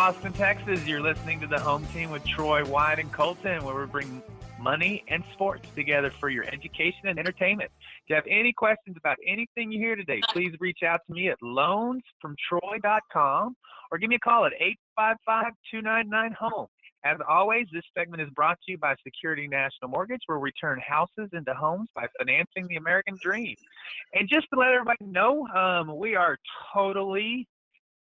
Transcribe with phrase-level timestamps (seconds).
[0.00, 0.84] Austin, Texas.
[0.86, 4.22] You're listening to the home team with Troy Wyatt and Colton, where we bring
[4.58, 7.70] money and sports together for your education and entertainment.
[8.04, 11.28] If you have any questions about anything you hear today, please reach out to me
[11.28, 13.56] at loansfromtroy.com
[13.92, 16.66] or give me a call at 855 299 HOME.
[17.04, 20.80] As always, this segment is brought to you by Security National Mortgage, where we turn
[20.80, 23.54] houses into homes by financing the American dream.
[24.14, 26.38] And just to let everybody know, um, we are
[26.72, 27.46] totally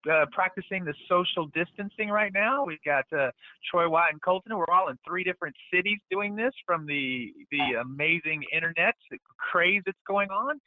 [0.09, 2.66] uh, practicing the social distancing right now.
[2.66, 3.31] We've got uh,
[3.70, 4.56] Troy Wyatt and Colton.
[4.58, 9.81] We're all in three different cities doing this from the the amazing internet the craze
[9.86, 10.59] that's going on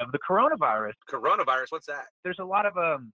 [0.00, 0.92] of the coronavirus.
[1.10, 2.06] Coronavirus, what's that?
[2.22, 3.12] There's a lot of um,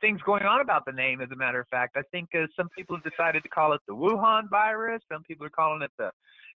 [0.00, 1.20] things going on about the name.
[1.20, 3.80] As a matter of fact, I think uh, some people have decided to call it
[3.86, 5.02] the Wuhan virus.
[5.12, 6.10] Some people are calling it the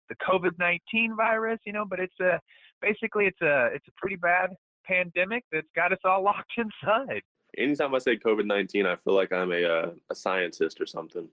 [0.09, 1.59] the COVID-19 virus.
[1.65, 2.39] You know, but it's a
[2.81, 4.49] basically it's a it's a pretty bad
[4.85, 7.23] pandemic that's got us all locked inside
[7.57, 11.27] anytime I say COVID nineteen, I feel like I'm a uh, a scientist or something.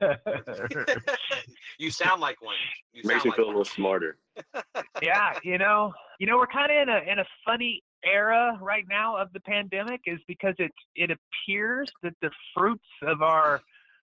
[1.78, 2.54] you sound like one.
[2.92, 3.54] You Makes me like feel one.
[3.54, 4.18] a little smarter.
[5.02, 8.84] yeah, you know, you know, we're kind of in a in a funny era right
[8.88, 13.60] now of the pandemic, is because it it appears that the fruits of our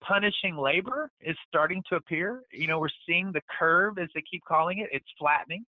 [0.01, 2.43] punishing labor is starting to appear.
[2.53, 5.65] You know, we're seeing the curve, as they keep calling it, it's flattening.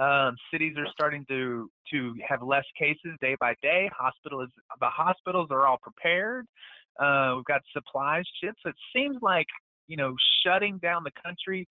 [0.00, 3.90] Um, cities are starting to to have less cases day by day.
[3.96, 4.48] Hospitals,
[4.80, 6.46] the hospitals are all prepared.
[6.98, 8.60] Uh, we've got supplies ships.
[8.64, 9.46] It seems like
[9.88, 11.68] you know shutting down the country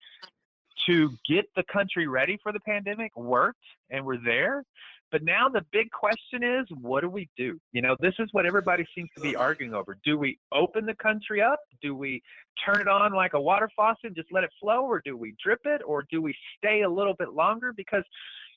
[0.86, 3.58] to get the country ready for the pandemic worked,
[3.90, 4.62] and we're there.
[5.10, 7.58] But now the big question is, what do we do?
[7.72, 9.98] You know, this is what everybody seems to be arguing over.
[10.04, 11.58] Do we open the country up?
[11.82, 12.22] Do we
[12.64, 15.34] turn it on like a water faucet and just let it flow, or do we
[15.42, 17.72] drip it, or do we stay a little bit longer?
[17.76, 18.04] Because,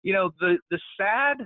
[0.03, 1.37] you know, the the sad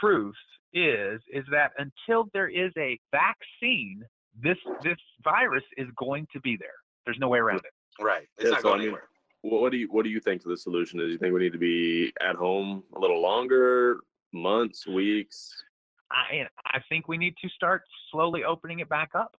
[0.00, 0.34] truth
[0.72, 4.04] is is that until there is a vaccine,
[4.40, 6.68] this this virus is going to be there.
[7.04, 8.02] There's no way around it.
[8.02, 8.28] Right.
[8.36, 9.08] It's Yeah, not so, I going mean, anywhere.
[9.42, 11.06] What, what do you what do you think the solution is?
[11.06, 14.00] Do you think we need to be at home a little longer,
[14.32, 15.62] months, weeks?
[16.10, 19.36] I I think we need to start slowly opening it back up.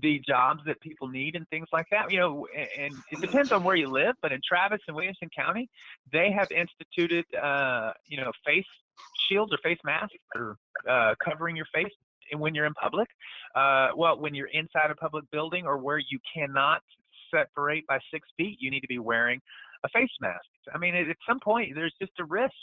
[0.00, 3.50] The jobs that people need and things like that, you know, a- and it depends
[3.50, 4.14] on where you live.
[4.22, 5.68] But in Travis and Williamson County,
[6.12, 8.66] they have instituted, uh, you know, face
[9.28, 10.56] shields or face masks or
[10.88, 11.92] uh, covering your face
[12.36, 13.08] when you're in public.
[13.56, 16.82] Uh, well, when you're inside a public building or where you cannot
[17.34, 19.40] separate by six feet, you need to be wearing
[19.82, 20.44] a face mask.
[20.72, 22.54] I mean, at some point, there's just a risk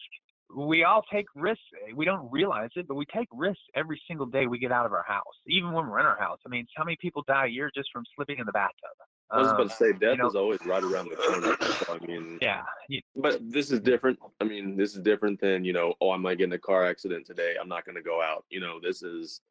[0.56, 1.63] we all take risks.
[1.96, 4.94] We don't realize it, but we take risks every single day we get out of
[4.94, 6.40] our house, even when we're in our house.
[6.46, 8.90] I mean, how many people die a year just from slipping in the bathtub?
[9.30, 11.57] I was about Um, to say death know- is always right around the corner.
[11.59, 14.18] So, I mean, Yeah, you- but this is different.
[14.40, 15.95] I mean, this is different than you know.
[16.00, 17.57] Oh, I might get in a car accident today.
[17.60, 18.45] I'm not going to go out.
[18.50, 19.42] You know, this is.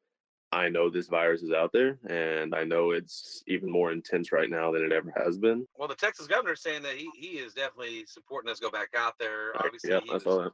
[0.53, 4.49] I know this virus is out there, and I know it's even more intense right
[4.49, 5.67] now than it ever has been.
[5.76, 8.91] Well, the Texas governor is saying that he, he is definitely supporting us go back
[8.97, 9.53] out there.
[9.56, 10.53] Obviously, yeah, he I was, saw that.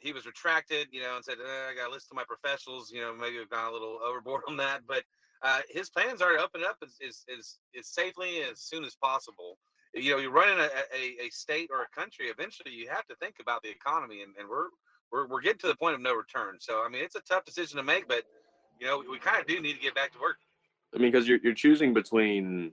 [0.00, 2.90] He was retracted, you know, and said, eh, I got to listen to my professionals.
[2.90, 4.82] You know, maybe we've gone a little overboard on that.
[4.86, 5.04] But
[5.42, 8.96] uh, his plans are to open up as, as, as, as safely as soon as
[8.96, 9.58] possible.
[9.94, 12.26] You know, you're running a, a, a state or a country.
[12.26, 14.68] Eventually, you have to think about the economy, and, and we're,
[15.10, 16.56] we're we're getting to the point of no return.
[16.60, 18.22] So, I mean, it's a tough decision to make, but
[18.78, 20.36] you know, we kind of do need to get back to work.
[20.94, 22.70] I mean, because you're you're choosing between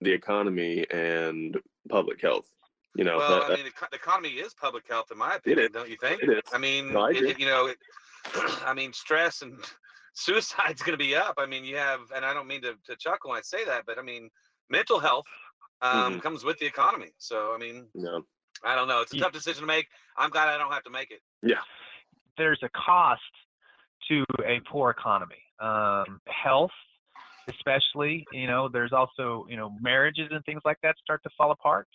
[0.00, 2.50] the economy and public health.
[2.94, 5.66] You know, well, that- I mean, the, the economy is public health, in my opinion,
[5.66, 5.72] is.
[5.72, 6.22] don't you think?
[6.22, 6.42] It is.
[6.52, 7.78] I mean, No, I it- you know, it,
[8.64, 9.58] I mean, stress and
[10.14, 11.34] suicide's going to be up.
[11.38, 13.84] I mean, you have, and I don't mean to, to chuckle when I say that,
[13.86, 14.30] but I mean,
[14.70, 15.26] mental health
[15.82, 16.22] um, Mhm.
[16.22, 17.10] comes with the economy.
[17.18, 18.22] So, I mean, you know,
[18.62, 19.00] I don't know.
[19.00, 19.88] It's a Ye- tough decision to make.
[20.16, 21.20] I'm glad I don't have to make it.
[21.42, 21.60] Yeah.
[22.38, 23.20] There's a cost
[24.08, 25.42] to a poor economy.
[25.60, 26.70] Um, health,
[27.48, 31.50] especially, you know, there's also, you know, marriages and things like that start to fall
[31.50, 31.88] apart.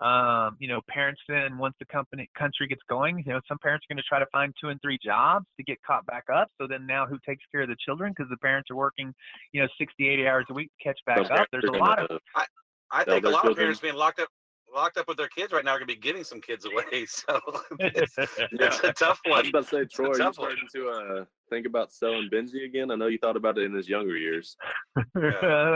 [0.00, 3.84] Um, you know, parents then once the company country gets going, you know, some parents
[3.84, 6.48] are going to try to find two and three jobs to get caught back up.
[6.60, 9.12] So then now who takes care of the children because the parents are working,
[9.52, 11.48] you know, 60, 80 hours a week to catch back some up.
[11.52, 12.46] There's a lot of gonna-
[12.92, 14.28] I think a their lot of parents being locked up
[14.74, 16.84] locked up with their kids right now are going to be giving some kids away.
[17.06, 17.40] So
[17.78, 18.14] it's,
[18.52, 19.34] it's a tough one.
[19.34, 19.48] I was one.
[19.48, 20.56] about to say, Troy, are you tough one.
[20.56, 22.90] starting to uh, think about selling Benji again?
[22.90, 24.56] I know you thought about it in his younger years.
[24.96, 25.32] I mean,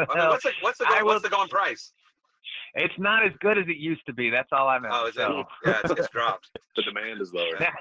[0.06, 1.92] what's the what's the I what's the going price?
[2.74, 4.30] It's not as good as it used to be.
[4.30, 4.88] That's all I know.
[4.90, 5.28] Oh, is that?
[5.28, 6.48] So- Yeah, it's, it's dropped.
[6.76, 7.56] The demand is lower.
[7.60, 7.72] Yeah.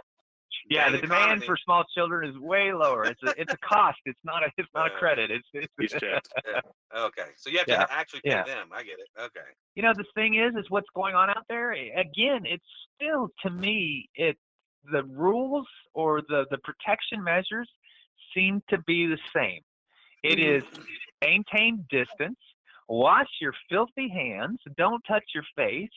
[0.69, 1.45] Yeah, the Dang demand economy.
[1.47, 3.05] for small children is way lower.
[3.05, 3.97] It's a it's a cost.
[4.05, 5.31] It's not a it's not a credit.
[5.31, 6.31] It's, it's He's checked.
[6.95, 8.43] Okay, so you have to Yeah, actually pay yeah.
[8.43, 8.67] them.
[8.71, 9.07] I get it.
[9.19, 9.47] Okay.
[9.73, 11.71] you know the thing is is what's going on out there.
[11.71, 12.63] Again, it's
[12.95, 14.37] still to me it
[14.91, 15.65] the rules
[15.95, 17.69] or the the protection measures
[18.35, 19.61] seem to be the same.
[20.23, 20.57] It mm-hmm.
[20.57, 20.85] is
[21.21, 22.37] maintain distance,
[22.87, 25.89] wash your filthy hands, don't touch your face,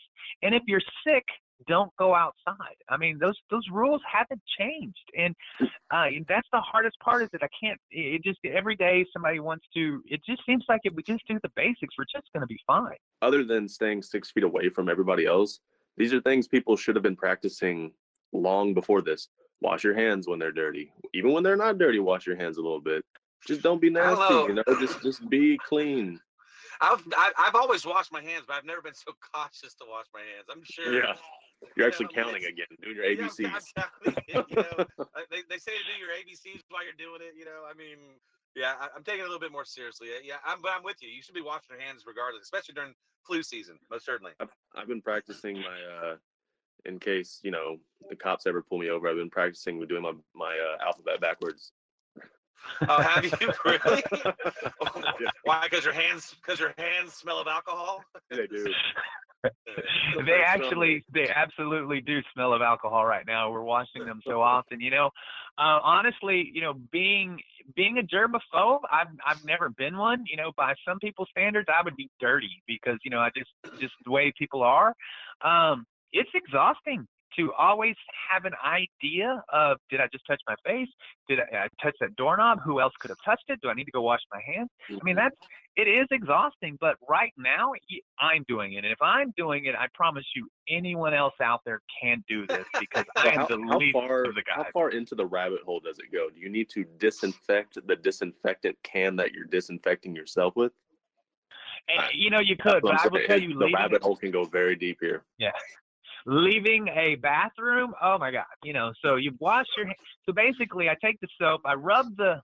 [0.42, 1.24] and if you're sick,
[1.66, 2.76] don't go outside.
[2.88, 7.22] I mean, those those rules haven't changed, and uh, and that's the hardest part.
[7.22, 7.80] Is that I can't.
[7.90, 10.02] It just every day somebody wants to.
[10.06, 12.58] It just seems like if we just do the basics, we're just going to be
[12.66, 12.96] fine.
[13.22, 15.60] Other than staying six feet away from everybody else,
[15.96, 17.92] these are things people should have been practicing
[18.32, 19.28] long before this.
[19.62, 20.92] Wash your hands when they're dirty.
[21.14, 23.02] Even when they're not dirty, wash your hands a little bit.
[23.46, 24.48] Just don't be nasty, know.
[24.48, 24.62] you know.
[24.80, 26.20] Just just be clean.
[26.80, 30.20] I've I've always washed my hands, but I've never been so cautious to wash my
[30.20, 30.46] hands.
[30.50, 30.92] I'm sure.
[30.92, 31.14] Yeah.
[31.74, 33.64] You're actually mean, counting again, doing your ABCs.
[34.28, 34.84] You know,
[35.16, 37.32] Uh, they, they say to do your ABCs while you're doing it.
[37.32, 37.96] You know, I mean,
[38.54, 40.08] yeah, I, I'm taking it a little bit more seriously.
[40.22, 41.08] Yeah, I'm, but I'm with you.
[41.08, 42.92] You should be washing your hands regardless, especially during
[43.26, 43.78] flu season.
[43.90, 44.32] Most certainly.
[44.38, 45.78] I've, I've been practicing my
[46.12, 46.16] uh
[46.84, 47.76] in case you know
[48.08, 51.20] the cops ever pull me over i've been practicing with doing my my uh, alphabet
[51.20, 51.72] backwards
[52.88, 53.30] Oh, have you
[53.64, 54.02] really?
[55.20, 55.30] Yeah.
[55.44, 55.66] Why?
[55.70, 58.04] Because your hands, because your hands smell of alcohol.
[58.30, 58.64] they do
[60.24, 64.80] they actually they absolutely do smell of alcohol right now we're washing them so often
[64.80, 65.06] you know
[65.58, 67.38] uh, honestly you know being
[67.74, 71.82] being a germaphobe i've i've never been one you know by some people's standards i
[71.82, 73.50] would be dirty because you know i just
[73.80, 74.94] just the way people are
[75.44, 77.06] um it's exhausting
[77.36, 77.94] to always
[78.30, 80.88] have an idea of did I just touch my face?
[81.28, 82.60] Did I, I touch that doorknob?
[82.64, 83.60] Who else could have touched it?
[83.62, 84.70] Do I need to go wash my hands?
[84.88, 85.24] I mean, mm-hmm.
[85.24, 85.36] that's
[85.76, 87.72] it is exhausting, but right now
[88.18, 88.78] I'm doing it.
[88.78, 92.64] And if I'm doing it, I promise you, anyone else out there can do this
[92.78, 95.60] because I am how, the how least far of the how far into the rabbit
[95.64, 100.14] hole does it go do you need to disinfect the disinfectant can that you're disinfecting
[100.14, 100.72] yourself with
[101.88, 104.30] eh, And, you know, you could, but I'm will tell you, the rabbit hole can
[104.30, 105.24] go very deep here
[106.26, 107.94] leaving a bathroom.
[108.02, 108.44] Oh my God!
[108.62, 109.86] You know, so you wash your.
[109.86, 109.94] ha-
[110.26, 112.40] So basically, I take the soap, I rub the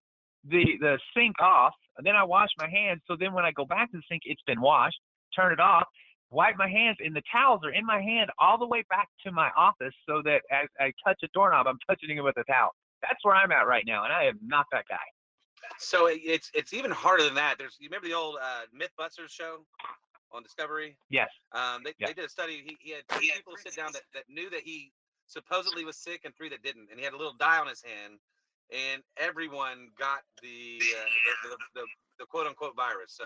[0.49, 3.03] the the sink off, and then I wash my hands.
[3.07, 4.99] So then when I go back to the sink, it's been washed.
[5.37, 5.85] Turn it off.
[6.31, 9.33] Wipe my hands, and the towels are in my hand all the way back to
[9.33, 12.71] my office, so that as I touch a doorknob, I'm touching it with a towel.
[13.03, 14.97] That's where I'm at right now, and I am not that guy.
[15.79, 17.57] So it's it's even harder than that.
[17.59, 19.65] There's you remember the old uh, MythBusters show
[20.35, 20.97] on Discovery?
[21.11, 21.29] Yes.
[21.53, 22.09] Um, they, Yeah.
[22.09, 22.63] they did a study.
[22.65, 24.93] He, he had three people sit down that, that knew that he
[25.27, 26.89] supposedly was sick and three that didn't.
[26.91, 28.19] And he had a little dye on his hand,
[28.71, 31.09] and everyone got the uh,
[31.45, 31.87] the, the, the,
[32.21, 33.13] the quote unquote virus.
[33.17, 33.25] So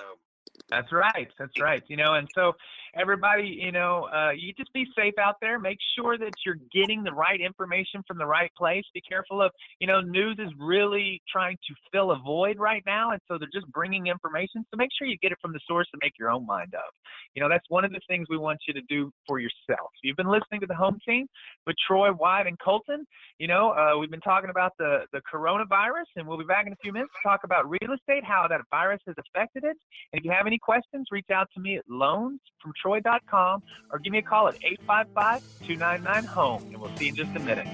[0.70, 1.28] That's right.
[1.38, 1.82] That's right.
[1.88, 2.52] You know, and so
[2.94, 5.58] everybody, you know, uh, you just be safe out there.
[5.58, 8.82] Make sure that you're getting the right information from the right place.
[8.94, 13.10] Be careful of, you know, news is really trying to fill a void right now,
[13.12, 14.64] and so they're just bringing information.
[14.70, 16.90] So make sure you get it from the source to make your own mind up.
[17.34, 19.90] You know, that's one of the things we want you to do for yourself.
[20.02, 21.26] You've been listening to the Home Team
[21.66, 23.06] with Troy, Wyatt, and Colton.
[23.38, 26.72] You know, uh, we've been talking about the the coronavirus, and we'll be back in
[26.72, 29.76] a few minutes to talk about real estate, how that virus has affected it.
[30.12, 34.18] And if you have any questions, reach out to me at loansfromtroy.com or give me
[34.18, 37.66] a call at 855 299 HOME, and we'll see you in just a minute.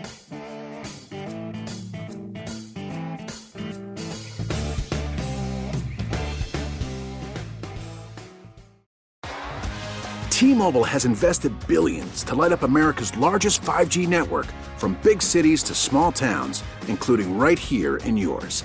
[10.30, 15.74] T-Mobile has invested billions to light up America's largest 5G network from big cities to
[15.74, 18.64] small towns, including right here in yours.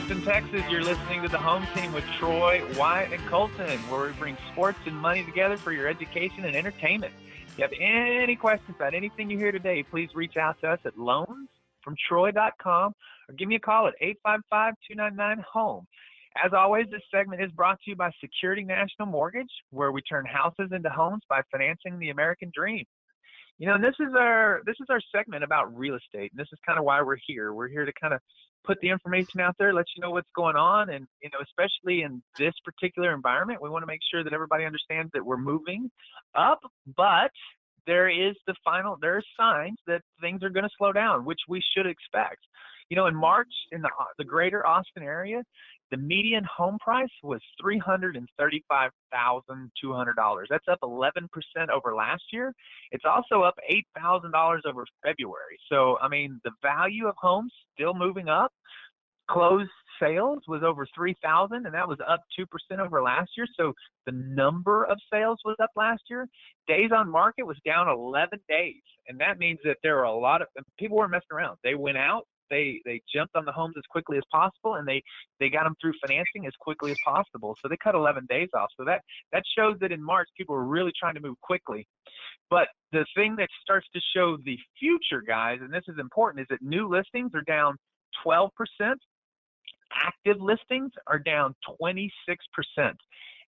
[0.00, 0.62] Austin, Texas.
[0.70, 4.78] You're listening to the home team with Troy, Wyatt, and Colton, where we bring sports
[4.86, 7.12] and money together for your education and entertainment.
[7.48, 10.78] If you have any questions about anything you hear today, please reach out to us
[10.86, 12.94] at loansfromtroy.com
[13.28, 13.94] or give me a call at
[14.90, 15.86] 855-299-HOME.
[16.42, 20.24] As always, this segment is brought to you by Security National Mortgage, where we turn
[20.24, 22.86] houses into homes by financing the American dream.
[23.60, 26.58] You know, this is our this is our segment about real estate, and this is
[26.66, 27.52] kind of why we're here.
[27.52, 28.20] We're here to kind of
[28.64, 32.00] put the information out there, let you know what's going on, and you know, especially
[32.00, 35.90] in this particular environment, we want to make sure that everybody understands that we're moving
[36.34, 36.60] up,
[36.96, 37.32] but
[37.86, 41.40] there is the final there are signs that things are going to slow down, which
[41.46, 42.38] we should expect.
[42.88, 45.42] You know, in March in the the greater Austin area,
[45.90, 50.48] the median home price was three hundred and thirty-five thousand two hundred dollars.
[50.50, 52.52] That's up eleven percent over last year.
[52.92, 55.58] It's also up eight thousand dollars over February.
[55.68, 58.52] So, I mean, the value of homes still moving up.
[59.28, 59.70] Closed
[60.00, 63.46] sales was over three thousand, and that was up two percent over last year.
[63.56, 63.72] So,
[64.06, 66.26] the number of sales was up last year.
[66.66, 70.42] Days on market was down eleven days, and that means that there are a lot
[70.42, 71.58] of people weren't messing around.
[71.62, 75.02] They went out they they jumped on the homes as quickly as possible and they
[75.38, 77.56] they got them through financing as quickly as possible.
[77.62, 78.70] So they cut 11 days off.
[78.76, 79.02] So that
[79.32, 81.86] that shows that in march people were really trying to move quickly.
[82.50, 86.46] But the thing that starts to show the future guys and this is important is
[86.50, 87.76] that new listings are down
[88.26, 88.50] 12%
[89.92, 92.10] active listings are down 26%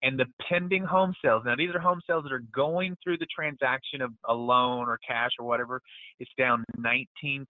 [0.04, 3.26] and the pending home sales now these are home sales that are going through the
[3.34, 5.82] transaction of a loan or cash or whatever
[6.20, 7.46] it's down 19%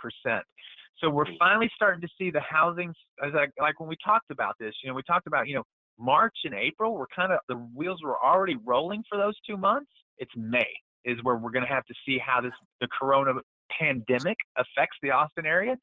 [0.99, 1.37] so we're mm.
[1.37, 4.89] finally starting to see the housing, as like, like when we talked about this, you
[4.89, 5.63] know, we talked about, you know,
[5.99, 9.91] March and April, we're kind of, the wheels were already rolling for those two months.
[10.17, 10.67] It's May
[11.05, 12.51] is where we're going to have to see how this,
[12.81, 13.33] the corona
[13.79, 15.75] pandemic affects the Austin area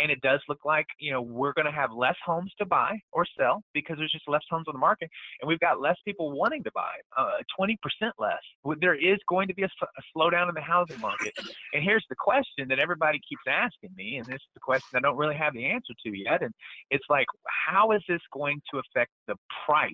[0.00, 2.98] and it does look like you know we're going to have less homes to buy
[3.12, 6.32] or sell because there's just less homes on the market and we've got less people
[6.32, 7.76] wanting to buy uh, 20%
[8.18, 8.40] less.
[8.80, 11.32] There is going to be a, a slowdown in the housing market.
[11.74, 15.00] And here's the question that everybody keeps asking me and this is the question i
[15.00, 16.52] don't really have the answer to yet and
[16.90, 17.26] it's like
[17.66, 19.92] how is this going to affect the price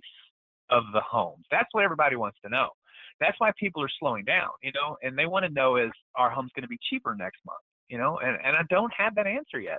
[0.70, 1.44] of the homes?
[1.50, 2.70] That's what everybody wants to know.
[3.20, 6.30] That's why people are slowing down you know and they want to know is our
[6.30, 9.26] homes going to be cheaper next month you know, and, and I don't have that
[9.26, 9.78] answer yet.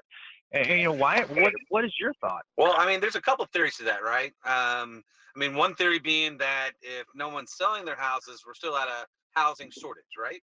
[0.51, 1.23] And, you know, why?
[1.23, 2.43] What what is your thought?
[2.57, 4.33] Well, I mean, there's a couple theories to that, right?
[4.45, 5.03] Um,
[5.35, 8.87] I mean, one theory being that if no one's selling their houses, we're still at
[8.87, 10.41] a housing shortage, right?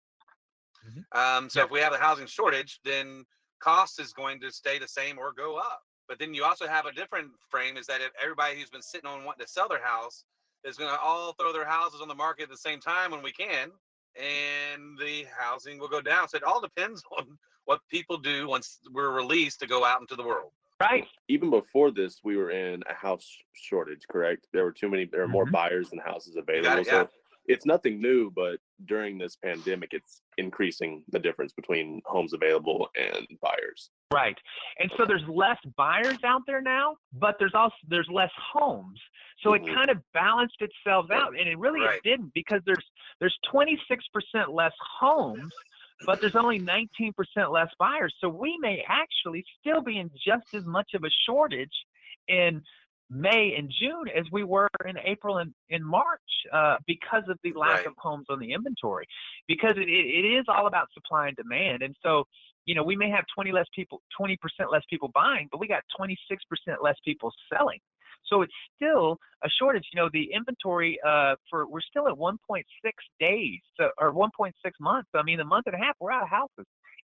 [0.87, 1.17] Mm-hmm.
[1.17, 1.65] Um, so yeah.
[1.65, 3.25] if we have a housing shortage, then
[3.59, 5.81] cost is going to stay the same or go up.
[6.07, 9.09] But then you also have a different frame is that if everybody who's been sitting
[9.09, 10.25] on wanting to sell their house
[10.63, 13.23] is going to all throw their houses on the market at the same time when
[13.23, 13.71] we can,
[14.15, 16.27] and the housing will go down.
[16.27, 20.15] So it all depends on what people do once we're released to go out into
[20.15, 20.51] the world.
[20.79, 21.05] Right.
[21.29, 24.47] Even before this, we were in a house shortage, correct?
[24.51, 25.53] There were too many, there were more mm-hmm.
[25.53, 26.81] buyers than houses available.
[26.81, 27.03] It, yeah.
[27.03, 27.09] So
[27.45, 33.27] it's nothing new, but during this pandemic, it's increasing the difference between homes available and
[33.41, 33.89] buyers.
[34.13, 34.37] Right.
[34.79, 38.99] And so there's less buyers out there now, but there's also there's less homes.
[39.41, 39.67] So mm-hmm.
[39.67, 41.99] it kind of balanced itself out and it really right.
[42.03, 42.85] it didn't because there's
[43.19, 43.77] there's 26%
[44.49, 45.51] less homes
[46.05, 47.13] but there's only 19%
[47.51, 48.13] less buyers.
[48.19, 51.73] So we may actually still be in just as much of a shortage
[52.27, 52.61] in
[53.09, 56.19] May and June as we were in April and in March
[56.51, 57.85] uh, because of the lack right.
[57.85, 59.05] of homes on the inventory.
[59.47, 61.83] Because it, it is all about supply and demand.
[61.83, 62.25] And so,
[62.65, 64.37] you know, we may have 20 less people, 20%
[64.71, 66.15] less people buying, but we got 26%
[66.81, 67.79] less people selling.
[68.27, 69.83] So it's still a shortage.
[69.93, 72.63] You know, the inventory uh, for we're still at 1.6
[73.19, 75.09] days so, or 1.6 months.
[75.13, 76.65] I mean, a month and a half, we're out of houses.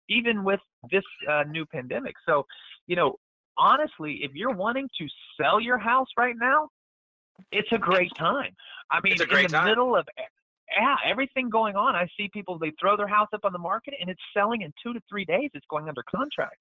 [0.09, 0.59] even with
[0.91, 2.15] this uh, new pandemic.
[2.25, 2.45] So,
[2.87, 3.15] you know,
[3.57, 5.07] honestly, if you're wanting to
[5.39, 6.69] sell your house right now,
[7.51, 8.55] it's a great time.
[8.89, 9.65] I mean, in the time.
[9.65, 10.07] middle of
[10.75, 11.95] yeah, everything going on.
[11.95, 14.73] I see people they throw their house up on the market and it's selling in
[14.83, 15.49] two to three days.
[15.53, 16.57] It's going under contract.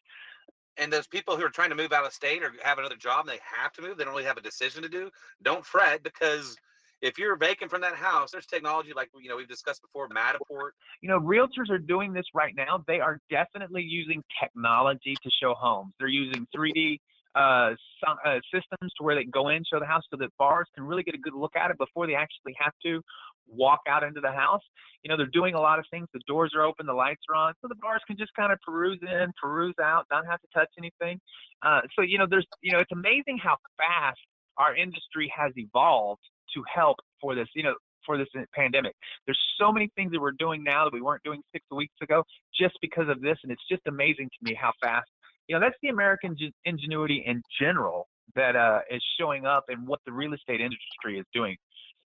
[0.79, 3.27] And those people who are trying to move out of state or have another job
[3.27, 5.11] and they have to move, they don't really have a decision to do.
[5.43, 6.57] Don't fret because
[7.03, 10.71] if you're vacant from that house, there's technology like you know we've discussed before, Matterport.
[11.03, 12.83] You know, realtors are doing this right now.
[12.87, 15.93] They are definitely using technology to show homes.
[15.99, 17.01] They're using 3D
[17.37, 17.75] uh,
[18.07, 20.85] uh, systems to where they can go in, show the house, so that bars can
[20.85, 23.03] really get a good look at it before they actually have to
[23.49, 24.63] walk out into the house.
[25.03, 26.09] You know, they're doing a lot of things.
[26.13, 28.59] The doors are open, the lights are on, so the bars can just kind of
[28.61, 31.21] peruse in, peruse out, don't have to touch anything.
[31.63, 34.19] Uh, so you know, there's you know, it's amazing how fast
[34.57, 36.23] our industry has evolved
[36.55, 37.49] to help for this.
[37.55, 37.75] You know,
[38.07, 38.95] for this pandemic.
[39.27, 42.23] There's so many things that we're doing now that we weren't doing six weeks ago
[42.59, 45.11] just because of this, and it's just amazing to me how fast.
[45.49, 50.01] You know, that's the American ingenuity in general that uh, is showing up and what
[50.07, 51.57] the real estate industry is doing.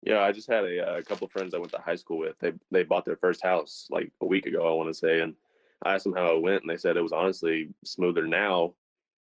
[0.02, 2.36] Yeah, I just had a, a couple of friends I went to high school with.
[2.40, 5.34] They they bought their first house like a week ago, I want to say, and
[5.84, 8.74] I asked them how it went, and they said it was honestly smoother now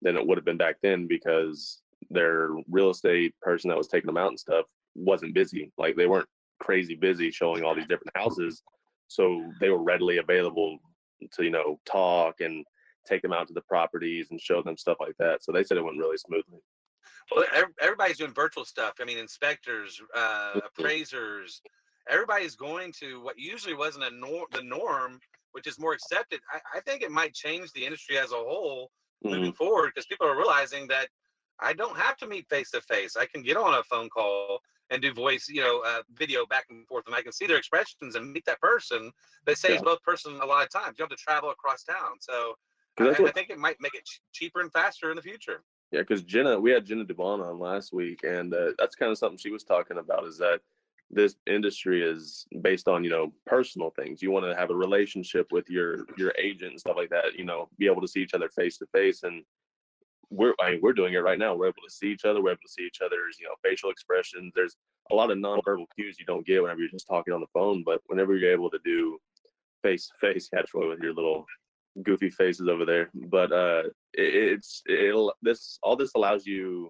[0.01, 4.07] than it would have been back then because their real estate person that was taking
[4.07, 4.65] them out and stuff
[4.95, 5.71] wasn't busy.
[5.77, 6.27] Like they weren't
[6.59, 8.63] crazy busy showing all these different houses,
[9.07, 10.79] so they were readily available
[11.33, 12.65] to you know talk and
[13.05, 15.43] take them out to the properties and show them stuff like that.
[15.43, 16.59] So they said it went really smoothly.
[17.33, 17.45] Well,
[17.81, 18.95] everybody's doing virtual stuff.
[18.99, 21.61] I mean, inspectors, uh, appraisers,
[22.09, 25.19] everybody's going to what usually wasn't a norm, the norm,
[25.53, 26.39] which is more accepted.
[26.51, 28.91] I, I, think it might change the industry as a whole
[29.23, 29.35] mm-hmm.
[29.35, 31.07] moving forward because people are realizing that
[31.59, 33.15] I don't have to meet face to face.
[33.15, 36.65] I can get on a phone call and do voice, you know, uh, video back
[36.69, 39.11] and forth, and I can see their expressions and meet that person.
[39.45, 39.81] That saves yeah.
[39.83, 40.95] both person a lot of times.
[40.97, 42.55] You don't have to travel across town, so
[42.99, 45.63] I, I, think it might make it ch- cheaper and faster in the future.
[45.91, 49.17] Yeah, because Jenna, we had Jenna Dubon on last week, and uh, that's kind of
[49.17, 50.61] something she was talking about is that
[51.09, 54.21] this industry is based on you know personal things.
[54.21, 57.35] You want to have a relationship with your your agent and stuff like that.
[57.35, 59.43] You know, be able to see each other face to face, and
[60.29, 61.55] we're I mean we're doing it right now.
[61.55, 62.41] We're able to see each other.
[62.41, 64.53] We're able to see each other's you know facial expressions.
[64.55, 64.77] There's
[65.11, 67.83] a lot of nonverbal cues you don't get whenever you're just talking on the phone,
[67.85, 69.17] but whenever you're able to do
[69.83, 71.45] face to face, Troy, with your little
[72.03, 73.09] goofy faces over there.
[73.13, 76.89] But uh, it, it's it'll this all this allows you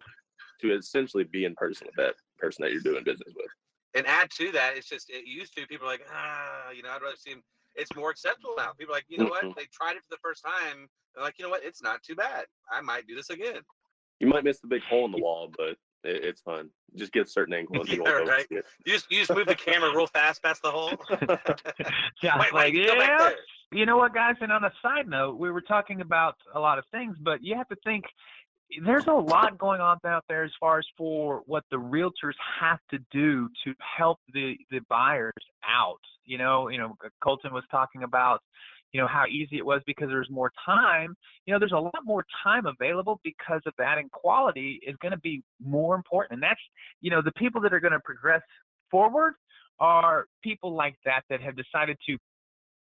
[0.62, 3.48] to essentially be in person with that person that you're doing business with.
[3.94, 7.02] And add to that, it's just it used to people like ah, you know, I'd
[7.02, 7.44] rather see him.
[7.76, 8.72] It's more acceptable now.
[8.78, 9.48] People are like, you know mm-hmm.
[9.48, 9.56] what?
[9.56, 10.88] They tried it for the first time.
[11.16, 11.64] They're like, you know what?
[11.64, 12.46] It's not too bad.
[12.72, 13.62] I might do this again.
[14.20, 16.70] You might miss the big hole in the wall, but it, it's fun.
[16.96, 17.86] Just get a certain angle.
[17.88, 18.46] yeah, right.
[18.50, 20.94] You just you just move the camera real fast past the hole.
[22.24, 23.32] yeah, wait, like wait, yeah.
[23.74, 24.36] You know what, guys?
[24.42, 27.56] And on a side note, we were talking about a lot of things, but you
[27.56, 28.04] have to think
[28.84, 32.80] there's a lot going on out there as far as for what the realtors have
[32.90, 35.34] to do to help the the buyers
[35.66, 36.02] out.
[36.26, 38.42] You know, you know, Colton was talking about
[38.92, 42.00] you know how easy it was because there's more time you know there's a lot
[42.04, 46.44] more time available because of that and quality is going to be more important and
[46.44, 46.60] that's
[47.00, 48.42] you know the people that are going to progress
[48.90, 49.36] forward
[49.80, 52.18] are people like that that have decided to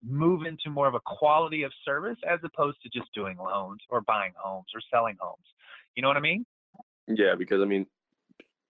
[0.02, 4.00] move into more of a quality of service as opposed to just doing loans or
[4.00, 5.44] buying homes or selling homes.
[5.94, 6.46] You know what I mean?
[7.06, 7.86] Yeah, because I mean,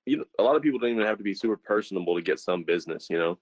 [0.06, 2.64] you a lot of people don't even have to be super personable to get some
[2.64, 3.08] business.
[3.10, 3.38] You know,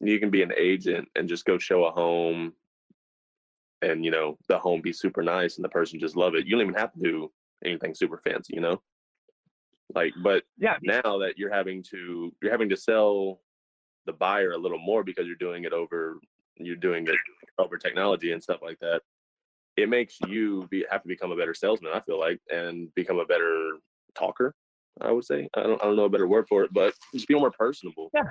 [0.00, 2.52] you can be an agent and just go show a home,
[3.82, 6.46] and you know the home be super nice and the person just love it.
[6.46, 7.32] You don't even have to do
[7.64, 8.54] anything super fancy.
[8.54, 8.82] You know,
[9.94, 10.76] like but yeah.
[10.82, 13.40] Now that you're having to you're having to sell
[14.04, 16.20] the buyer a little more because you're doing it over
[16.58, 17.16] you're doing it
[17.58, 19.02] over technology and stuff like that,
[19.76, 21.92] it makes you be, have to become a better salesman.
[21.94, 23.72] I feel like, and become a better
[24.16, 24.54] talker.
[25.00, 27.28] I would say I don't I don't know a better word for it, but just
[27.28, 28.10] be more personable.
[28.14, 28.30] Yeah.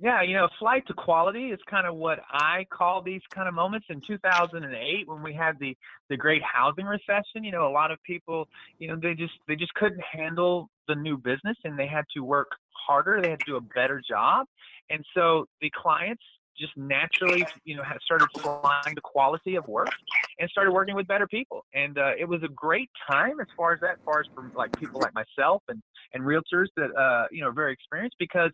[0.00, 3.54] Yeah, you know, flight to quality is kind of what I call these kind of
[3.54, 3.88] moments.
[3.90, 5.76] In 2008, when we had the
[6.08, 8.46] the great housing recession, you know, a lot of people,
[8.78, 12.20] you know, they just they just couldn't handle the new business, and they had to
[12.20, 13.20] work harder.
[13.20, 14.46] They had to do a better job,
[14.88, 16.22] and so the clients
[16.58, 19.90] just naturally, you know, started flying the quality of work
[20.38, 21.64] and started working with better people.
[21.74, 24.50] And uh, it was a great time as far as that, as far as for
[24.54, 25.82] like people like myself and,
[26.14, 28.50] and realtors that, uh, you know, very experienced because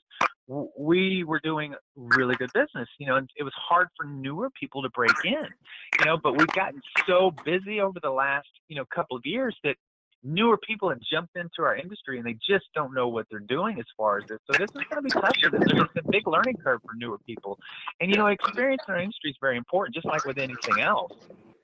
[0.49, 4.51] w- we were doing really good business, you know, and it was hard for newer
[4.59, 5.49] people to break in,
[5.99, 9.57] you know, but we've gotten so busy over the last, you know, couple of years
[9.64, 9.77] that
[10.25, 13.79] newer people have jumped into our industry and they just don't know what they're doing
[13.79, 14.39] as far as this.
[14.51, 15.63] So this is going to be tough for them.
[15.67, 17.59] There's a big learning curve for newer people.
[18.01, 21.13] And you know, experience in our industry is very important, just like with anything else.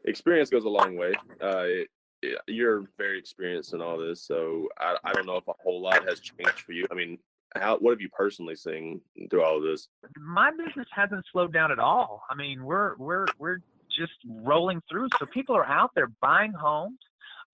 [0.05, 1.15] experience goes a long way.
[1.43, 1.89] Uh, it,
[2.23, 5.81] it, you're very experienced in all this, so I, I don't know if a whole
[5.81, 6.87] lot has changed for you.
[6.91, 7.19] I mean,
[7.57, 9.89] how what have you personally seen through all of this?
[10.19, 12.23] My business hasn't slowed down at all.
[12.31, 13.59] I mean, we're we're we're
[13.91, 15.09] just rolling through.
[15.19, 16.99] So people are out there buying homes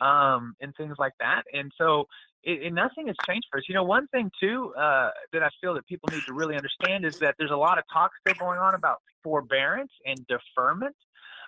[0.01, 2.07] um, and things like that, and so
[2.47, 3.65] it, nothing has changed for us.
[3.69, 7.05] You know, one thing too uh, that I feel that people need to really understand
[7.05, 10.95] is that there's a lot of talk still going on about forbearance and deferment.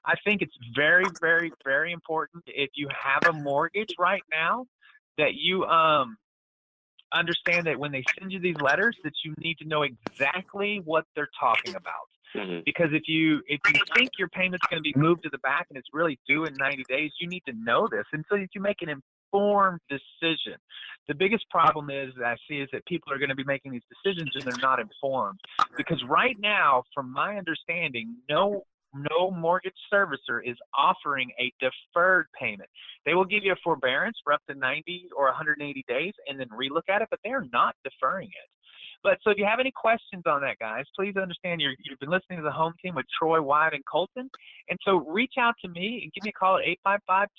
[0.05, 4.67] I think it's very, very, very important if you have a mortgage right now
[5.19, 6.17] that you um,
[7.13, 11.05] understand that when they send you these letters that you need to know exactly what
[11.15, 12.09] they're talking about.
[12.35, 12.61] Mm-hmm.
[12.65, 15.67] Because if you if you think your payment's going to be moved to the back
[15.71, 18.49] and it's really due in 90 days, you need to know this, and so that
[18.55, 20.59] you make an informed decision.
[21.07, 23.73] The biggest problem is that I see is that people are going to be making
[23.73, 25.39] these decisions and they're not informed.
[25.77, 28.65] Because right now, from my understanding, no
[28.95, 32.69] no mortgage servicer is offering a deferred payment.
[33.05, 36.49] They will give you a forbearance for up to 90 or 180 days and then
[36.49, 38.51] relook at it, but they are not deferring it.
[39.03, 42.11] But so if you have any questions on that, guys, please understand you have been
[42.11, 44.31] listening to the home team with Troy, Wyatt, and Colton.
[44.69, 46.65] And so reach out to me and give me a call at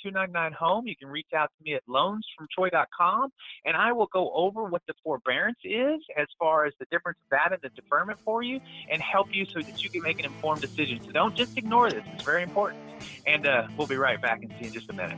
[0.06, 0.88] 855-299-HOME.
[0.88, 3.32] You can reach out to me at loansfromtroy.com,
[3.66, 7.30] and I will go over what the forbearance is as far as the difference of
[7.32, 10.26] that and the deferment for you and help you so that you can make an
[10.26, 11.02] informed decision.
[11.04, 12.04] So don't just ignore this.
[12.14, 12.82] It's very important.
[13.28, 15.18] And uh, we'll be right back and see you in just a minute.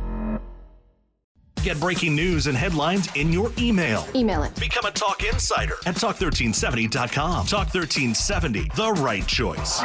[1.63, 4.07] Get breaking news and headlines in your email.
[4.15, 4.59] Email it.
[4.59, 7.45] Become a Talk Insider at Talk1370.com.
[7.45, 9.81] Talk 1370, the right choice.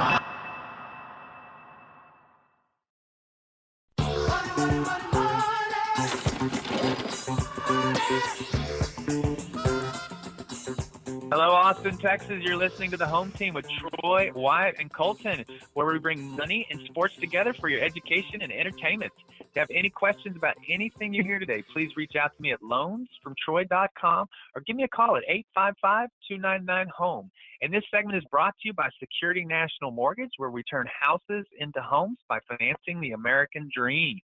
[11.29, 12.41] Hello, Austin, Texas.
[12.41, 16.69] You're listening to the home team with Troy, Wyatt, and Colton, where we bring money
[16.71, 19.12] and sports together for your education and entertainment.
[19.41, 22.53] If you have any questions about anything you hear today, please reach out to me
[22.53, 25.25] at loansfromtroy.com or give me a call at
[25.59, 27.29] 855-299-HOME.
[27.61, 31.45] And this segment is brought to you by Security National Mortgage, where we turn houses
[31.59, 34.21] into homes by financing the American dream.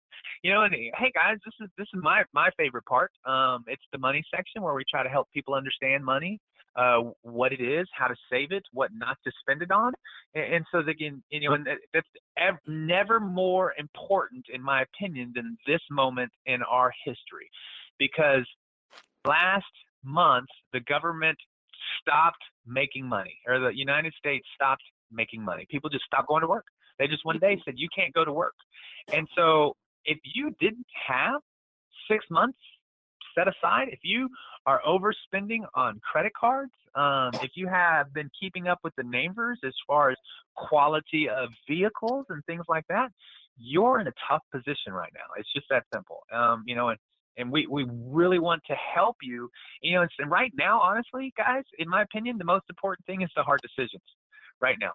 [0.44, 3.12] You know, and hey guys, this is this is my my favorite part.
[3.26, 6.40] Um, it's the money section where we try to help people understand money,
[6.80, 9.92] uh, what it is, how to save it, what not to spend it on,
[10.34, 15.34] and, and so again, you know, and that's ev- never more important, in my opinion,
[15.36, 17.50] than this moment in our history,
[17.98, 18.46] because
[19.26, 19.65] last
[20.06, 21.38] month the government
[22.00, 25.65] stopped making money, or the United States stopped making money.
[25.70, 26.65] People just stopped going to work.
[26.98, 28.56] They just one day said you can't go to work,
[29.12, 31.42] and so if you didn't have
[32.10, 32.60] six months
[33.39, 34.30] set aside, if you
[34.65, 39.60] are overspending on credit cards, um, if you have been keeping up with the neighbors
[39.65, 40.17] as far as
[40.56, 43.10] quality of vehicles and things like that,
[43.58, 45.21] you're in a tough position right now.
[45.38, 46.19] It's just that simple.
[46.34, 46.99] Um, you know, and
[47.38, 49.49] and we, we really want to help you.
[49.82, 53.30] You know, and right now, honestly, guys, in my opinion, the most important thing is
[53.36, 54.04] the hard decisions
[54.60, 54.91] right now.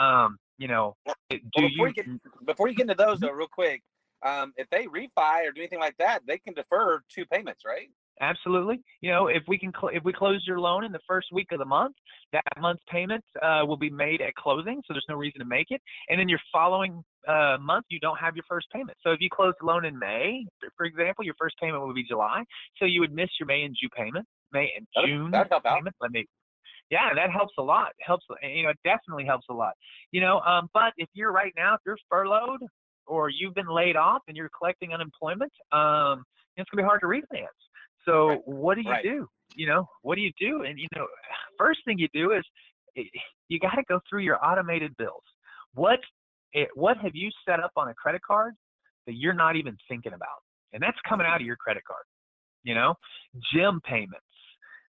[0.00, 0.94] Um, you know,
[1.30, 3.82] do well, before you, you get, before you get into those though, real quick,
[4.22, 7.88] um, if they refi or do anything like that, they can defer two payments, right?
[8.20, 8.82] Absolutely.
[9.00, 11.52] You know, if we can, cl- if we close your loan in the first week
[11.52, 11.96] of the month,
[12.32, 15.68] that month's payment uh, will be made at closing, so there's no reason to make
[15.70, 15.80] it.
[16.10, 18.98] And then your following uh, month, you don't have your first payment.
[19.02, 20.44] So if you close the loan in May,
[20.76, 22.44] for example, your first payment will be July,
[22.78, 25.82] so you would miss your May and June payment, May and June that'd help out.
[26.00, 26.26] Let me.
[26.90, 27.92] Yeah, that helps a lot.
[28.00, 29.74] Helps, you know, it definitely helps a lot.
[30.10, 32.60] You know, um, but if you're right now, if you're furloughed
[33.10, 36.24] or you've been laid off and you're collecting unemployment, um,
[36.56, 37.60] it's gonna be hard to refinance.
[38.04, 38.40] So Right.
[38.46, 39.02] what do you Right.
[39.02, 39.28] do?
[39.54, 40.62] You know, what do you do?
[40.62, 41.06] And you know,
[41.58, 42.44] first thing you do is,
[42.96, 43.02] eh,
[43.48, 45.24] you got to go through your automated bills.
[45.74, 46.00] What
[46.74, 48.54] what have you set up on a credit card
[49.06, 50.40] that you're not even thinking about?
[50.72, 52.04] And that's coming out of your credit card.
[52.62, 52.94] You know,
[53.52, 54.24] gym payments,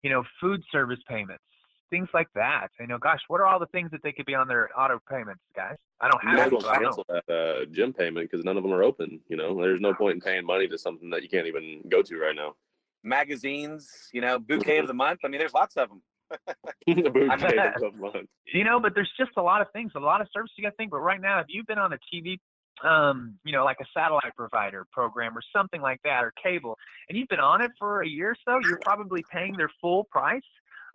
[0.02, 1.44] you know, food service payments,
[1.90, 2.68] things like that.
[2.80, 5.00] You know, gosh, what are all the things that they could be on their auto
[5.10, 5.76] payments, guys?
[6.00, 8.44] I don't You have might as well I don't cancel that uh, gym payment because
[8.44, 9.20] none of them are open.
[9.28, 12.02] You know, there's no point in paying money to something that you can't even go
[12.02, 12.54] to right now.
[13.02, 15.20] Magazines, you know, bouquet of the month.
[15.24, 16.02] I mean, there's lots of them.
[16.86, 18.28] The bouquet of the month.
[18.52, 20.70] you know, but there's just a lot of things, a lot of services you got
[20.70, 20.90] to think.
[20.90, 22.38] But right now, if you've been on a TV,
[22.84, 26.76] um, you know, like a satellite provider program or something like that, or cable,
[27.08, 30.04] and you've been on it for a year or so, you're probably paying their full
[30.04, 30.42] price.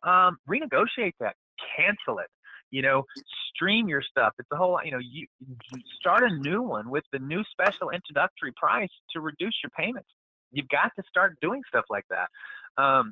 [0.04, 1.36] Um, renegotiate that,
[1.78, 2.28] cancel it.
[2.72, 3.04] You know,
[3.54, 4.34] stream your stuff.
[4.40, 7.90] It's a whole, you know, you you start a new one with the new special
[7.90, 10.10] introductory price to reduce your payments.
[10.52, 12.30] You've got to start doing stuff like that.
[12.82, 13.12] Um,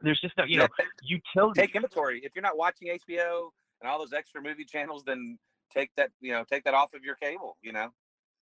[0.00, 0.68] there's just no, you know,
[1.02, 1.60] utility.
[1.60, 2.20] Take inventory.
[2.24, 5.38] If you're not watching HBO and all those extra movie channels, then
[5.72, 7.56] take that, you know, take that off of your cable.
[7.62, 7.90] You know,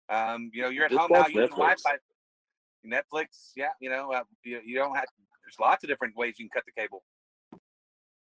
[0.09, 1.83] um, you know, you're at Just home now watch using Netflix.
[1.83, 1.97] Wi-Fi.
[2.87, 5.07] Netflix, yeah, you know, uh, you, you don't have.
[5.45, 7.03] There's lots of different ways you can cut the cable.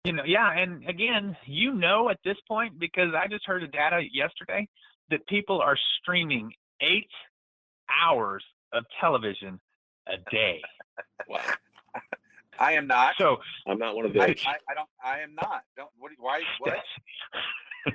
[0.03, 3.67] You know, yeah, and again, you know at this point because I just heard the
[3.67, 4.67] data yesterday
[5.11, 7.09] that people are streaming eight
[8.03, 9.59] hours of television
[10.07, 10.61] a day.
[11.29, 11.41] Wow.
[12.59, 13.13] I am not.
[13.17, 13.37] So
[13.67, 14.21] I'm not one of those.
[14.45, 14.89] I, I don't.
[15.03, 15.63] I am not.
[15.75, 15.89] Don't.
[15.97, 16.11] What?
[16.17, 16.41] Why?
[16.59, 16.77] What?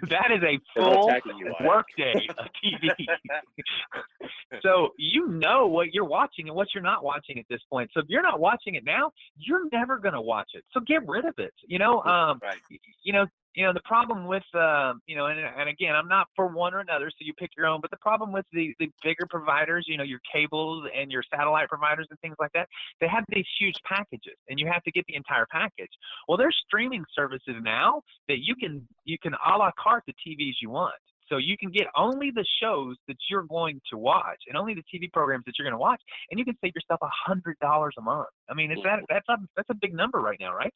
[0.11, 1.67] that is a full attacking you, Wyatt.
[1.67, 2.91] workday of TV.
[4.63, 7.91] so you know what you're watching and what you're not watching at this point.
[7.93, 10.65] So if you're not watching it now, you're never going to watch it.
[10.73, 11.55] So get rid of it.
[11.67, 12.59] You know, um, Right.
[13.03, 16.27] you know, you know the problem with, uh, you know, and, and again, I'm not
[16.37, 17.81] for one or another, so you pick your own.
[17.81, 21.69] But the problem with the the bigger providers, you know, your cables and your satellite
[21.69, 22.69] providers and things like that,
[23.01, 25.91] they have these huge packages, and you have to get the entire package.
[26.29, 30.57] Well, there's streaming services now that you can you can a la carte the TVs
[30.61, 30.95] you want.
[31.29, 34.83] So you can get only the shows that you're going to watch and only the
[34.83, 37.95] TV programs that you're going to watch, and you can save yourself a hundred dollars
[37.99, 38.29] a month.
[38.49, 40.73] I mean, is that that's a that's a big number right now, right?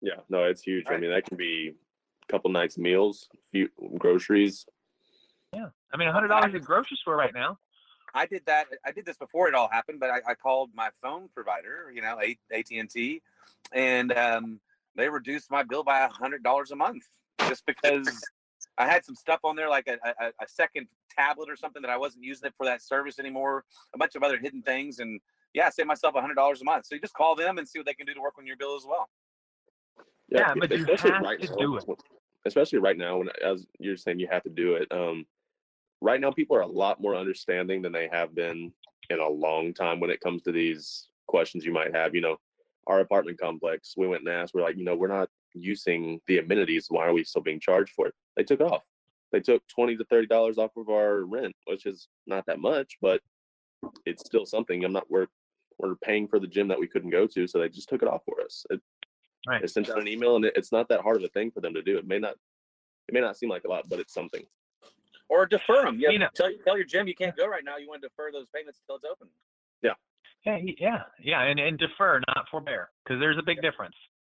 [0.00, 0.86] Yeah, no, it's huge.
[0.88, 1.72] I mean, that can be
[2.28, 4.66] a couple nights meals, few groceries.
[5.54, 7.58] Yeah, I mean, a hundred dollars at the grocery store right now.
[8.14, 8.66] I did that.
[8.84, 12.02] I did this before it all happened, but I, I called my phone provider, you
[12.02, 13.22] know, AT and T,
[13.72, 14.60] and um,
[14.94, 17.02] they reduced my bill by a hundred dollars a month
[17.48, 18.22] just because
[18.78, 21.90] I had some stuff on there, like a, a, a second tablet or something that
[21.90, 23.64] I wasn't using it for that service anymore.
[23.94, 25.20] A bunch of other hidden things, and
[25.52, 26.86] yeah, I saved myself a hundred dollars a month.
[26.86, 28.56] So you just call them and see what they can do to work on your
[28.56, 29.08] bill as well.
[30.28, 31.84] Yeah, but you especially have right to now, do it.
[32.46, 34.90] Especially right now, when as you're saying, you have to do it.
[34.90, 35.24] Um,
[36.00, 38.72] right now, people are a lot more understanding than they have been
[39.10, 42.14] in a long time when it comes to these questions you might have.
[42.14, 42.36] You know,
[42.86, 46.38] our apartment complex, we went and asked, we're like, you know, we're not using the
[46.38, 46.86] amenities.
[46.88, 48.14] Why are we still being charged for it?
[48.36, 48.82] They took off.
[49.32, 52.96] They took twenty to thirty dollars off of our rent, which is not that much,
[53.00, 53.20] but
[54.06, 54.84] it's still something.
[54.84, 55.26] I'm not we're
[55.78, 58.08] we're paying for the gym that we couldn't go to, so they just took it
[58.08, 58.64] off for us.
[58.70, 58.80] It,
[59.46, 59.60] Right.
[59.60, 61.60] They sent out an email, and it, it's not that hard of a thing for
[61.60, 61.98] them to do.
[61.98, 62.34] It may not
[63.08, 64.42] it may not seem like a lot, but it's something.
[65.28, 65.98] Or defer them.
[66.00, 67.76] Yeah, You know- tell tell your gym you can't go right now.
[67.76, 69.28] You want to defer those payments until it's open.
[69.82, 69.92] Yeah.
[70.44, 73.94] Yeah, yeah, yeah, and and defer, not forbear, because there's a big difference.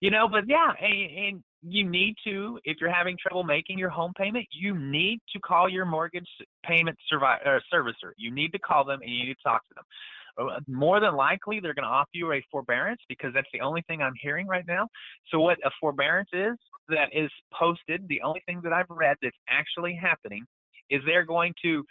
[0.00, 3.90] you know, but yeah, and, and you need to, if you're having trouble making your
[3.90, 6.28] home payment, you need to call your mortgage
[6.64, 7.42] payment survi-
[7.72, 8.12] servicer.
[8.16, 9.84] You need to call them and you need to talk to them.
[10.38, 13.82] Uh, More than likely, they're going to offer you a forbearance because that's the only
[13.88, 14.88] thing I'm hearing right now.
[15.30, 16.56] So, what a forbearance is
[16.88, 20.44] that is posted, the only thing that I've read that's actually happening
[20.90, 21.84] is they're going to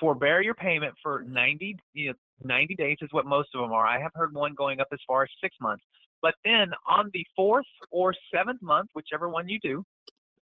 [0.00, 1.34] forbear your payment for mm-hmm.
[1.34, 3.86] 90, you know, 90 days is what most of them are.
[3.86, 5.84] I have heard one going up as far as six months.
[6.22, 9.84] But then on the fourth or seventh month, whichever one you do,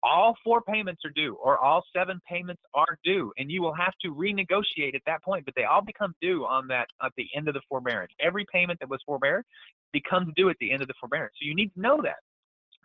[0.05, 3.93] all four payments are due or all seven payments are due and you will have
[3.99, 7.47] to renegotiate at that point but they all become due on that at the end
[7.47, 9.43] of the forbearance every payment that was forbeared
[9.91, 12.17] becomes due at the end of the forbearance so you need to know that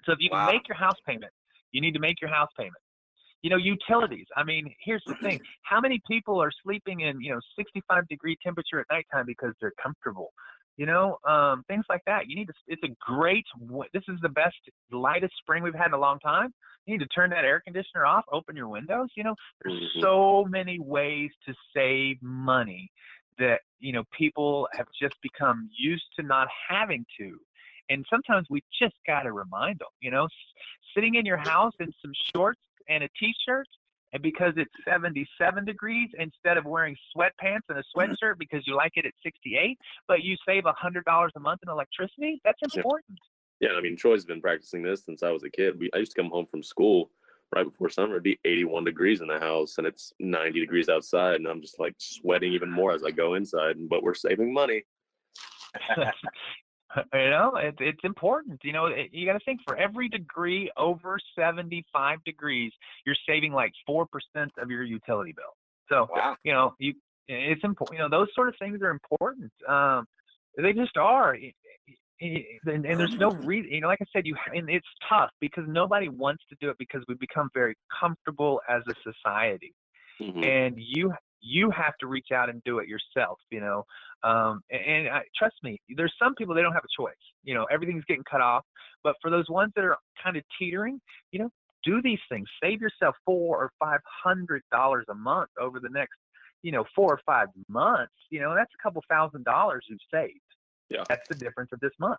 [0.04, 0.46] so if you Wow.
[0.46, 1.32] can make your house payment
[1.72, 2.82] you need to make your house payment
[3.42, 4.26] you know utilities.
[4.36, 5.38] I mean here's the thing.
[5.62, 9.72] How many people are sleeping in you know 65 degree temperature at nighttime because they're
[9.82, 10.32] comfortable?
[10.76, 12.28] You know um, things like that.
[12.28, 13.44] You need to it's a great
[13.92, 14.56] this is the best
[14.90, 16.52] lightest spring we've had in a long time.
[16.86, 19.08] You need to turn that air conditioner off open your windows.
[19.16, 20.00] You know there's Mhm.
[20.00, 22.90] so many ways to save money
[23.38, 27.38] that you know people have just become used to not having to.
[27.90, 30.28] And sometimes we just got to remind them you know
[30.94, 33.66] sitting in your house in some shorts and a t-shirt
[34.12, 37.84] and because it's 77 degrees instead of wearing sweatpants and a mm.
[37.96, 41.60] sweatshirt because you like it at 68 but you save a hundred dollars a month
[41.62, 43.18] in electricity that's important
[43.60, 45.78] Yeah, I mean Troy's been practicing this since I was a kid.
[45.78, 47.10] We I used to come home from school
[47.54, 51.36] right before summer, it'd be 81 degrees in the house and it's 90 degrees outside,
[51.36, 53.76] and I'm just like sweating even more as I go inside.
[53.88, 54.84] But we're saving money.
[57.14, 58.60] you know, it, it's important.
[58.64, 62.72] You know, it, you got to think for every degree over 75 degrees,
[63.06, 65.54] you're saving like four percent of your utility bill.
[65.88, 66.36] So, Wow.
[66.44, 66.94] you know, you
[67.28, 67.98] it's important.
[67.98, 69.52] You know, those sort of things are important.
[69.68, 70.06] Um,
[70.56, 71.36] they just are.
[72.22, 75.64] And, and there's no reason, you know, like I said, you and it's tough because
[75.66, 79.72] nobody wants to do it because we become very comfortable as a society
[80.20, 80.44] Mhm.
[80.44, 83.84] and you you have to reach out and do it yourself you know
[84.22, 87.54] um and, and I, trust me there's some people they don't have a choice you
[87.54, 88.64] know everything's getting cut off
[89.02, 91.00] but for those ones that are kind of teetering
[91.32, 91.50] you know
[91.84, 96.16] do these things save yourself four or five hundred dollars a month over the next
[96.62, 100.40] you know four or five months you know that's a couple thousand dollars you've saved
[100.90, 101.04] Yeah.
[101.08, 102.18] that's the difference of this month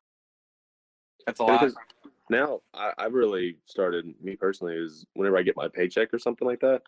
[1.28, 1.62] That's a lot.
[1.62, 1.76] because
[2.30, 6.48] now I, I really started me personally is whenever I get my paycheck or something
[6.48, 6.82] like that,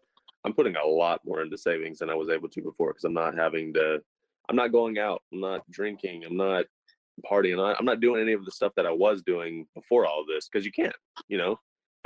[0.46, 3.14] I'm putting a lot more into savings than I was able to before because I'm
[3.14, 4.02] not having to
[4.50, 6.66] I'm not going out, I'm not drinking, I'm not
[7.30, 10.28] partying, I'm not doing any of the stuff that I was doing before all of
[10.28, 10.96] this because you can't,
[11.28, 11.60] you know.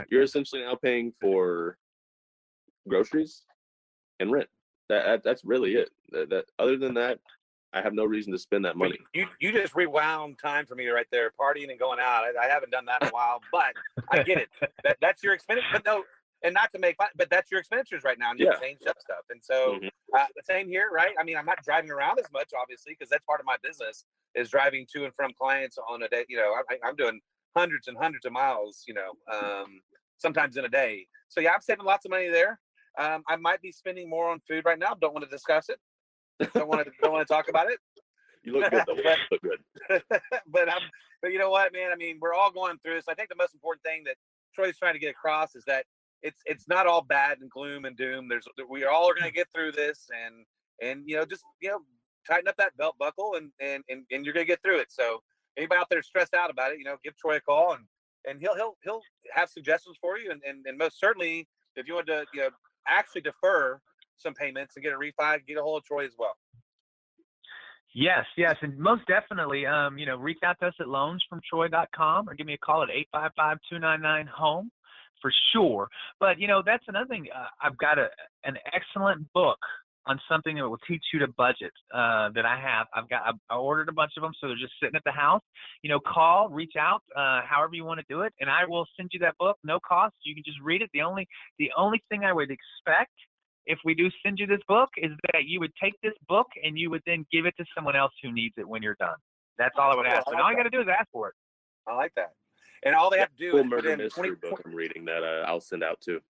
[0.10, 1.80] You're essentially now paying for
[2.88, 3.41] groceries
[4.19, 4.47] and rent.
[4.89, 5.89] That, that that's really it.
[6.12, 7.19] That, that other than that,
[7.73, 8.97] I have no reason to spend that money.
[9.13, 12.23] You you just rewound time for me right there, partying and going out.
[12.23, 13.73] I, I haven't done that in a while, but
[14.10, 14.50] I get it.
[14.84, 15.62] That that's your expense.
[15.71, 16.04] but no,
[16.43, 18.60] and not to make fun, but that's your expenditures right now, and you Yeah.
[18.60, 19.26] changed up stuff.
[19.30, 19.91] And so Mhm.
[20.13, 21.15] uh, the same here, right?
[21.19, 24.06] I mean, I'm not driving around as much, obviously, because that's part of my business
[24.36, 26.26] is driving to and from clients on a day.
[26.30, 27.19] You know, I, I'm doing
[27.56, 28.84] hundreds and hundreds of miles.
[28.88, 29.82] You know, um,
[30.17, 31.08] sometimes in a day.
[31.28, 32.60] So yeah, I'm saving lots of money there.
[32.97, 34.93] Um, I might be spending more on food right now.
[34.93, 35.80] Don't want to discuss it.
[36.54, 37.80] Don't want to don't want to talk about it.
[38.43, 38.95] You look good though.
[38.95, 39.60] You look good.
[40.47, 40.84] but I'm,
[41.21, 41.91] but you know what, man?
[41.91, 43.06] I mean, we're all going through this.
[43.10, 44.15] I think the most important thing that
[44.56, 45.86] Troy's trying to get across is that
[46.21, 48.27] it's it's not all bad and gloom and doom.
[48.27, 50.45] There's we all are going to get through this, and
[50.82, 51.80] and you know just you know
[52.27, 54.91] tighten up that belt buckle, and and and, and you're going to get through it.
[54.91, 55.21] So
[55.58, 57.84] anybody out there stressed out about it, you know, give Troy a call, and
[58.27, 59.01] and he'll he'll he'll
[59.32, 62.49] have suggestions for you, and and, and most certainly if you want to you know
[62.88, 63.80] actually defer
[64.17, 66.36] some payments and get a refi, get a hold of Troy as well.
[67.93, 72.36] Yes, yes, and most definitely, um, you know, reach out to us at loansfromtroy.com or
[72.36, 74.69] give me a call at 855-299-HOME
[75.21, 75.88] for sure.
[76.19, 77.27] But, you know, that's another thing.
[77.34, 78.10] Uh, I've got a
[78.43, 79.60] an excellent book
[80.08, 82.88] on something that will teach you to budget uh, that I have.
[82.95, 85.41] I've got I ordered a bunch of them, so they're just sitting at the house.
[85.84, 88.86] You know, call, reach out, uh, however you want to do it, and I will
[88.95, 90.15] send you that book, no cost.
[90.23, 90.89] You can just read it.
[90.93, 91.27] The only
[91.60, 93.12] the only thing I would expect
[93.65, 96.80] if we do send you this book is that you would take this book and
[96.80, 99.17] you would then give it to someone else who needs it when you're done.
[99.58, 100.25] That's all I would ask.
[100.27, 101.36] Like all you got to do is ask for it.
[101.86, 102.32] I like that.
[102.83, 104.73] And all they have to do Full is put murder in mystery 20, book I'm
[104.73, 106.21] reading that uh, I'll send out too.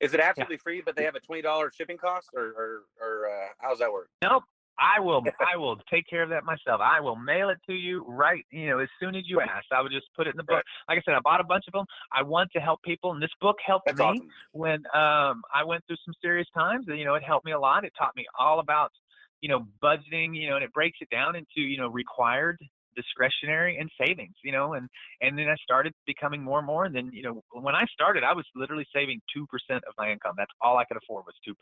[0.00, 3.28] Is it absolutely free, but they have a twenty dollars shipping cost, or or, or
[3.28, 4.08] uh, how does that work?
[4.22, 4.42] Nope.
[4.78, 6.80] I will I will take care of that myself.
[6.82, 9.66] I will mail it to you right, you know, as soon as you ask.
[9.70, 10.64] I would just put it in the book.
[10.88, 11.86] Like I said, I bought a bunch of them.
[12.10, 14.28] I want to help people and this book helped That's me awesome.
[14.52, 16.86] when um I went through some serious times.
[16.88, 17.84] You know, it helped me a lot.
[17.84, 18.90] It taught me all about,
[19.40, 22.58] you know, budgeting, you know, and it breaks it down into, you know, required
[22.96, 24.88] discretionary and savings you know and
[25.20, 28.22] and then i started becoming more and more and then you know when i started
[28.24, 29.44] i was literally saving 2%
[29.76, 31.54] of my income that's all i could afford was 2%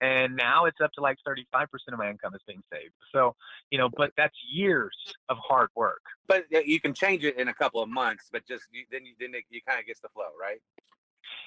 [0.00, 3.34] and now it's up to like 35% of my income is being saved so
[3.70, 4.96] you know but that's years
[5.28, 8.46] of hard work But uh, you can change it in a couple of months, but
[8.46, 10.60] just you, then you then it, you kind of gets the flow, right?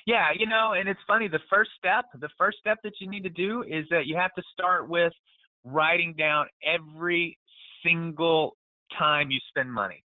[0.05, 1.27] Yeah, you know, and it's funny.
[1.27, 4.33] The first step, the first step that you need to do is that you have
[4.33, 5.13] to start with
[5.63, 7.37] writing down every
[7.83, 8.57] single
[8.97, 10.03] time you spend money.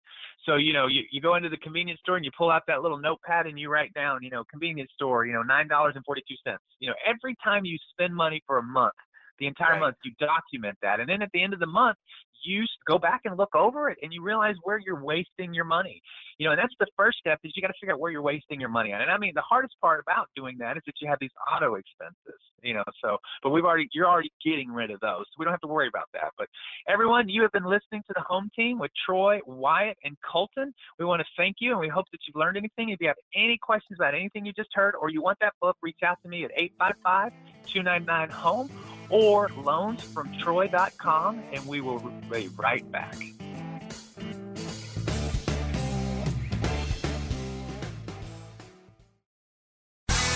[0.47, 2.83] So, you know, you, you go into the convenience store and you pull out that
[2.83, 6.57] little notepad and you write down, you know, convenience store, you know, $9.42.
[6.79, 8.95] You know, every time you spend money for a month,
[9.41, 9.81] the entire Right.
[9.81, 11.01] month, you document that.
[11.01, 11.97] And then at the end of the month,
[12.43, 16.01] you go back and look over it and you realize where you're wasting your money.
[16.39, 18.23] You know, and that's the first step is you got to figure out where you're
[18.23, 19.03] wasting your money on.
[19.03, 21.75] And I mean, the hardest part about doing that is that you have these auto
[21.75, 25.27] expenses, you know, so, but we've already, you're already getting rid of those.
[25.27, 26.33] So we don't have to worry about that.
[26.39, 26.49] But
[26.89, 30.73] everyone, you have been listening to the home team with Troy, Wyatt, and Colton.
[30.99, 32.89] We want to thank you and we hope that you've learned anything.
[32.91, 35.77] If you have any questions about anything you just heard or you want that book,
[35.83, 37.33] reach out to me at 855
[37.73, 38.71] 299 home
[39.11, 41.99] or loansfromtroy.com and we will
[42.31, 43.17] be right back.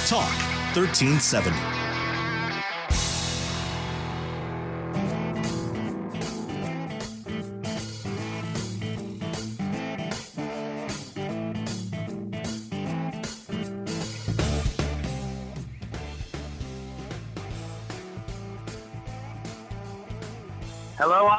[0.06, 0.28] Talk
[0.76, 1.93] 1370.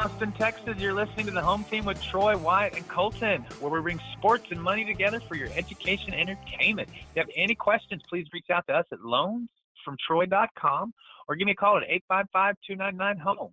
[0.05, 0.77] Austin, Texas.
[0.77, 4.45] You're listening to the home team with Troy, Wyatt, and Colton, where we bring sports
[4.51, 6.89] and money together for your education and entertainment.
[6.89, 10.93] If you have any questions, please reach out to us at loansfromtroy.com
[11.27, 13.51] or give me a call at 855 299 home.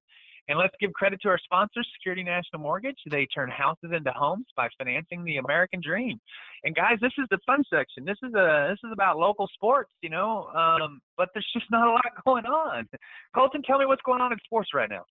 [0.51, 2.99] And let's give credit to our sponsor, Security National Mortgage.
[3.11, 6.21] They turn houses into homes by financing the American dream.
[6.65, 8.05] And guys, this is the fun section.
[8.05, 10.49] This is a this is about local sports, you know.
[10.55, 12.91] Um, but there's just not a lot going on.
[13.35, 15.07] Colton, tell me what's going on in sports right now.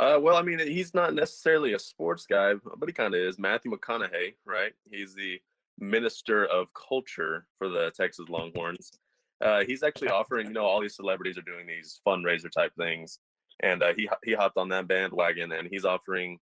[0.00, 3.38] Uh, well, I mean, he's not necessarily a sports guy, but he kind of is.
[3.38, 4.72] Matthew McConaughey, right?
[4.90, 5.40] He's the
[5.78, 8.92] minister of culture for the Texas Longhorns.
[9.40, 13.18] Uh, he's actually offering, you know, all these celebrities are doing these fundraiser type things,
[13.60, 16.38] and uh, he he hopped on that bandwagon, and he's offering,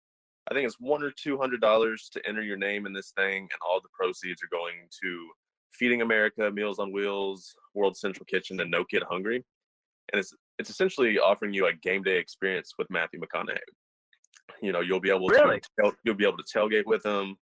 [0.50, 3.44] I think it's one or two hundred dollars to enter your name in this thing,
[3.44, 5.30] and all the proceeds are going to
[5.72, 9.44] Feeding America, Meals on Wheels, World Central Kitchen, and No Kid Hungry,
[10.12, 13.58] and it's it's essentially offering you a game day experience with Matthew McConaughey.
[14.62, 15.62] You know, you'll be able Really?
[15.80, 17.36] to you'll be able to tailgate with him.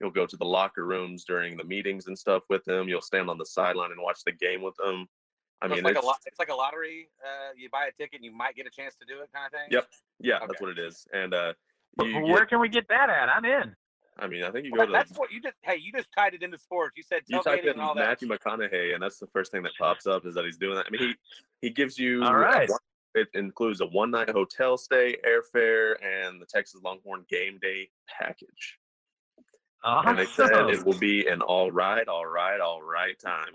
[0.00, 2.88] You'll go to the locker rooms during the meetings and stuff with him.
[2.88, 5.06] You'll stand on the sideline and watch the game with him.
[5.62, 6.16] I So mean, it's like it's, a lot.
[6.26, 7.08] It's like a lottery.
[7.24, 9.46] Uh, you buy a ticket, and you might get a chance to do it, kind
[9.46, 9.68] of thing.
[9.70, 9.86] yep,
[10.20, 10.46] yeah, Okay.
[10.48, 11.06] that's what it is.
[11.14, 11.54] And uh,
[11.96, 13.30] where get- can we get that at?
[13.30, 13.74] I'm in.
[14.18, 15.56] I mean, I think you go Well, to that's what you just.
[15.62, 16.96] Hey, you just tied it into sports.
[16.96, 18.08] You said you type tailgating in all that.
[18.08, 20.86] Matthew McConaughey, and that's the first thing that pops up is that he's doing that.
[20.86, 21.00] I mean,
[21.60, 22.68] he he gives you All right.
[22.68, 22.78] one-
[23.14, 28.78] it includes a one night hotel stay, airfare, and the Texas Longhorn game day package.
[29.86, 33.46] And they said it will be an all right, all right, all right time.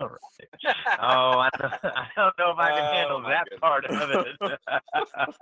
[1.00, 3.60] Oh, I don't, I don't know if I can Oh, handle that goodness.
[3.60, 4.58] part of it.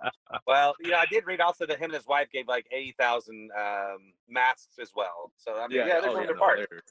[0.47, 2.95] well, you know, I did read also that him and his wife gave like eighty
[2.99, 5.33] thousand um, masks as well.
[5.37, 6.59] So I mean, yeah, they're oh, doing their no, part.
[6.71, 6.83] they're-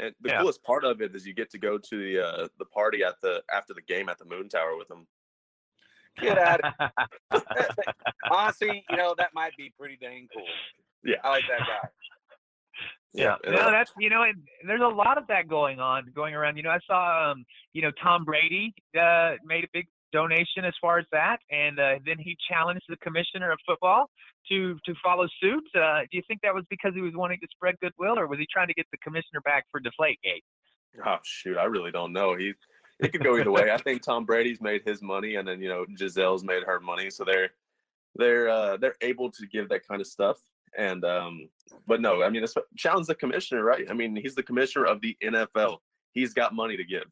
[0.00, 0.40] And the Yeah.
[0.40, 3.20] coolest part of it is you get to go to the uh, the party at
[3.22, 5.06] the after the game at the Moon Tower with them.
[6.20, 6.60] Get at
[7.32, 7.44] it.
[8.30, 10.44] Honestly, you know that might be pretty dang cool.
[11.04, 11.16] Yeah.
[11.24, 11.88] I like that guy.
[13.12, 14.36] Yeah, and, no, that's you know, and
[14.66, 16.56] there's a lot of that going on, going around.
[16.56, 20.74] You know, I saw, um, you know, Tom Brady uh, made a big donation as
[20.80, 24.08] far as that, and uh, then he challenged the commissioner of football
[24.48, 25.64] to to follow suit.
[25.74, 28.38] Uh, do you think that was because he was wanting to spread goodwill, or was
[28.38, 30.44] he trying to get the commissioner back for Deflategate?
[31.04, 32.36] Oh shoot, I really don't know.
[32.36, 32.54] He
[33.00, 33.70] it could go either way.
[33.72, 37.10] I think Tom Brady's made his money, and then you know Gisele's made her money,
[37.10, 37.50] so they're
[38.16, 40.38] they're uh, they're able to give that kind of stuff.
[40.78, 41.48] And um,
[41.86, 43.86] but no, I mean, it's challenge the commissioner, right?
[43.90, 45.78] I mean, he's the commissioner of the NFL.
[46.12, 47.04] He's got money to give.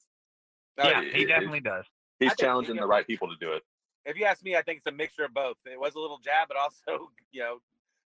[0.78, 1.84] yeah, it- he it- definitely does.
[2.20, 3.62] He's challenging you the right people to do it.
[4.04, 5.56] If you ask me, I think it's a mixture of both.
[5.66, 7.58] It was a little jab, but also, you know,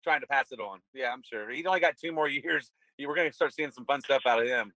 [0.03, 0.81] trying to pass it on.
[0.95, 1.49] Yeah, I'm sure.
[1.51, 2.71] He's only got two more years.
[2.99, 4.73] We're going to start seeing some fun stuff out of him.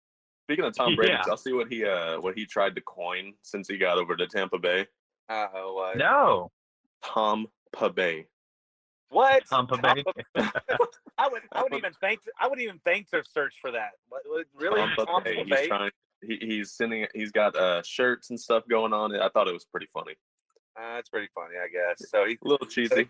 [0.47, 1.22] Speaking of Tom Brady, Yeah.
[1.29, 4.27] I'll see what he uh what he tried to coin since he got over to
[4.27, 4.87] Tampa Bay.
[5.29, 5.79] Uh oh.
[5.93, 6.51] Uh, No,
[7.05, 7.47] Tom
[7.95, 8.27] Bay.
[9.15, 9.45] What?
[9.49, 10.05] Tampa Bay.
[11.17, 11.43] I would.
[11.53, 12.21] I would even think.
[12.41, 13.91] I would even think to search for that.
[14.09, 14.81] What, what- really?
[14.81, 15.45] Tampa Tom Bay.
[15.45, 15.57] Bay?
[15.61, 15.91] He's trying.
[16.23, 17.07] He, he's sending.
[17.15, 19.15] He's got uh shirts and stuff going on.
[19.15, 20.15] I thought it was pretty funny.
[20.77, 22.09] Uh, that's pretty funny, I guess.
[22.11, 23.09] So he A little cheesy.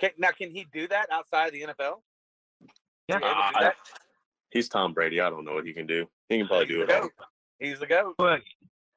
[0.00, 1.96] can, now can he do that outside of the NFL?
[3.08, 3.16] Yeah.
[3.18, 3.72] Is he able to do Uh, I-
[4.50, 5.20] he's Tom Brady.
[5.20, 6.06] I don't know what he can do.
[6.30, 6.90] He can probably He's do it.
[6.92, 7.00] all.
[7.02, 7.12] goat.
[7.58, 8.14] He's the goat.
[8.18, 8.38] Well,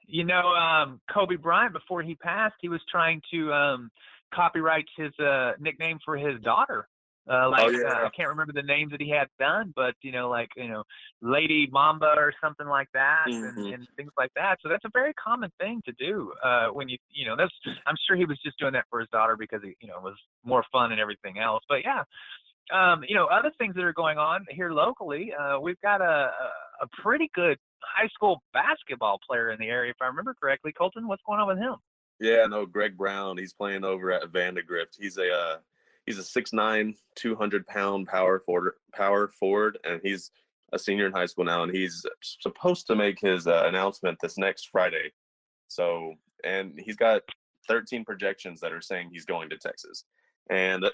[0.06, 3.92] you know, um, Kobe Bryant before he passed, he was trying to um,
[4.34, 6.88] copyright his uh, nickname for his daughter.
[7.30, 7.88] Uh, like Oh, yeah.
[7.88, 10.68] uh, I can't remember the names that he had done, but you know, like you
[10.68, 10.84] know,
[11.22, 13.58] Lady Mamba or something like that, Mhm.
[13.58, 14.58] and, and things like that.
[14.64, 17.54] So that's a very common thing to do uh, when you you know that's.
[17.86, 20.04] I'm sure he was just doing that for his daughter because he you know it
[20.04, 21.64] was more fun and everything else.
[21.70, 22.04] But yeah,
[22.74, 25.32] um, you know, other things that are going on here locally.
[25.40, 26.32] Uh, we've got a
[26.82, 30.72] a pretty good high school basketball player in the area, if I remember correctly.
[30.72, 31.76] Colton, what's going on with him?
[32.20, 33.38] Yeah, no, Greg Brown.
[33.38, 34.98] He's playing over at Vandegrift.
[35.00, 35.58] He's a uh,
[36.06, 40.32] he's a 6'9", 200 pound power forward, power forward, and he's
[40.74, 44.38] a senior in high school now, and he's supposed to make his uh, announcement this
[44.38, 45.12] next Friday.
[45.68, 47.22] So, and he's got
[47.68, 50.04] 13 projections that are saying he's going to Texas,
[50.50, 50.86] and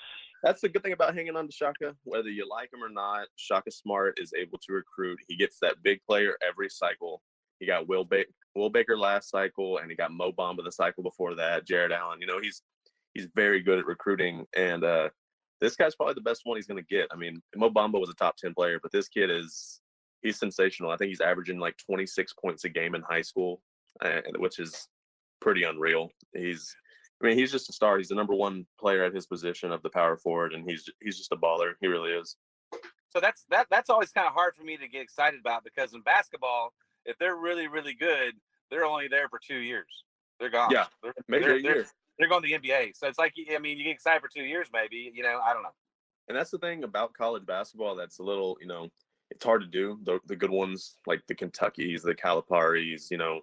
[0.44, 1.96] that's the good thing about hanging on to Shaka.
[2.04, 5.20] Whether you like him or not, Shaka Smart is able to recruit.
[5.28, 7.24] He gets that big player every cycle.
[7.60, 8.26] He got Will ba-
[8.56, 11.66] Will Baker last cycle, and he got Mo Bamba the cycle before that.
[11.66, 12.62] Jarrett Allen, you know, he's
[13.14, 15.10] he's very good at recruiting, and uh,
[15.62, 17.08] this guy's probably the best one he's going to get.
[17.12, 19.82] I mean, Mo Bamba was a top ten player, but this kid is
[20.22, 20.92] he's sensational.
[20.92, 23.62] I think he's averaging like 26 points a game in high school,
[24.02, 24.88] uh, which is
[25.40, 26.10] pretty unreal.
[26.34, 26.76] He's
[27.22, 27.98] I mean, he's just a star.
[27.98, 31.18] He's the number one player at his position of the power forward, and he's he's
[31.18, 31.74] just a baller.
[31.80, 32.36] He really is.
[33.10, 33.68] So that's that.
[33.72, 36.74] That's always kind of hard for me to get excited about because in basketball,
[37.06, 38.34] if they're really really good,
[38.72, 40.04] they're only there for two years.
[40.40, 40.70] They're gone.
[40.72, 41.86] Yeah, They're, maybe they're, a they're- year.
[42.20, 42.92] they're going to the NBA.
[42.96, 45.12] So it's like I mean, you get excited for two years, maybe.
[45.14, 45.70] You know, I don't know.
[46.28, 48.90] And that's the thing about college basketball that's a little, you know,
[49.32, 50.00] it's hard to do.
[50.04, 53.42] The, the good ones like the Kentuckies, the Caliparis, you know,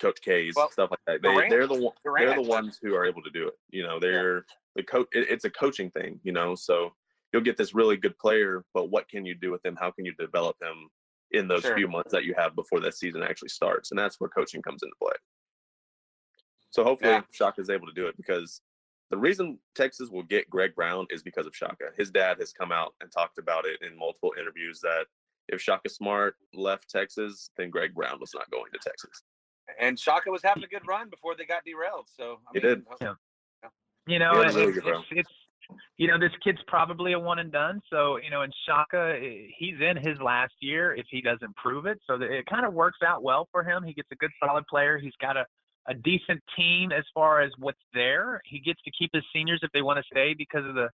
[0.00, 1.22] Coach K's, Well, stuff like that.
[1.22, 3.54] They, Durant- they're the one- they're the ones who are able to do it.
[3.70, 4.44] You know, they're
[4.76, 5.08] the coach.
[5.12, 6.18] It, it's a coaching thing.
[6.22, 6.92] You know, so
[7.32, 9.76] you'll get this really good player, but what can you do with him?
[9.78, 10.88] How can you develop him
[11.32, 11.76] in those Sure.
[11.76, 13.90] few months that you have before that season actually starts?
[13.90, 15.14] And that's where coaching comes into play.
[16.70, 17.22] So hopefully Yeah.
[17.32, 18.62] Shaka is able to do it because
[19.10, 21.90] the reason Texas will get Greg Brown is because of Shaka.
[21.96, 25.06] His dad has come out and talked about it in multiple interviews that
[25.48, 29.22] if Shaka Smart left Texas, then Greg Brown was not going to Texas.
[29.78, 32.08] And Shaka was having a good run before they got derailed.
[32.08, 32.86] So I He mean, did.
[33.00, 33.14] Yeah.
[34.06, 35.04] You know, He it's, really it's, good run.
[35.10, 35.30] it's,
[35.96, 37.80] you know, this kid's probably a one and done.
[37.90, 41.86] So, you know, and Shaka, eh, he's in his last year if he doesn't prove
[41.86, 41.98] it.
[42.06, 43.82] So it kind of works out well for him.
[43.82, 44.98] He gets a good solid player.
[44.98, 45.44] He's got a,
[45.88, 48.40] a decent team as far as what's there.
[48.44, 50.88] He gets to keep his seniors if they want to stay because of the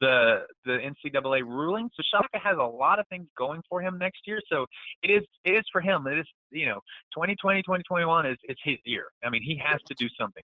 [0.00, 1.90] the the NCAA ruling.
[1.94, 4.40] So Shaka has a lot of things going for him next year.
[4.50, 4.66] So
[5.02, 6.06] it is it is for him.
[6.06, 6.80] It is you know
[7.14, 9.06] 2020 2021 is is his year.
[9.24, 10.42] I mean he has to do something.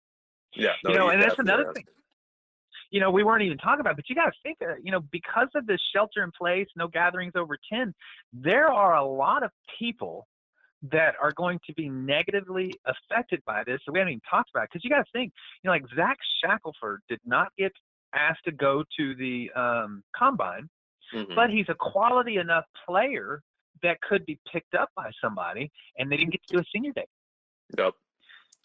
[0.56, 1.86] Yeah, you know, and that's another thing.
[2.92, 5.02] You know, we weren't even talking about, but you got to think, uh, you know,
[5.12, 7.94] because of this shelter in place, no gatherings over 10,
[8.34, 10.28] there are a lot of people
[10.82, 13.80] that are going to be negatively affected by this.
[13.86, 15.84] So we haven't even talked about it because you got to think, you know, like
[15.96, 17.74] Zach Shackelford did not get
[18.14, 20.70] asked to go to the um, combine,
[21.14, 21.36] Mhm.
[21.36, 23.42] but he's a quality enough player
[23.84, 26.94] that could be picked up by somebody, and they didn't get to do a senior
[26.94, 27.06] day.
[27.78, 27.94] Yep.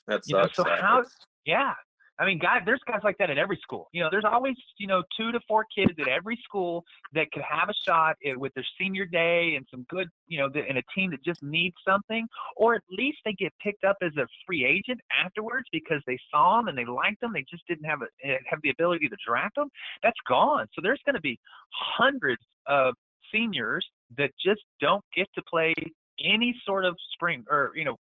[0.07, 1.05] That You know, so That how?
[1.45, 1.75] Yeah,
[2.19, 3.89] I mean, guys, there's guys like that at every school.
[3.93, 7.43] You know, there's always you know two to four kids at every school that could
[7.43, 11.11] have a shot with their senior day and some good, you know, in a team
[11.11, 15.01] that just needs something, or at least they get picked up as a free agent
[15.25, 17.33] afterwards because they saw them and they liked them.
[17.33, 19.69] They just didn't have a, eh, have the ability to draft them.
[20.03, 20.69] That's gone.
[20.75, 21.39] So there's going to be
[21.73, 22.95] hundreds of
[23.33, 23.87] seniors
[24.17, 25.75] that just don't get to play
[26.23, 27.97] any sort of spring or you know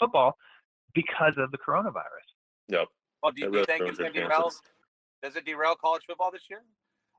[0.00, 0.36] football
[0.94, 2.28] because of the coronavirus.
[2.68, 2.88] Yep.
[3.22, 4.52] Well, do you, That do you think it's going to derail?
[5.22, 6.62] Does it derail college football this year,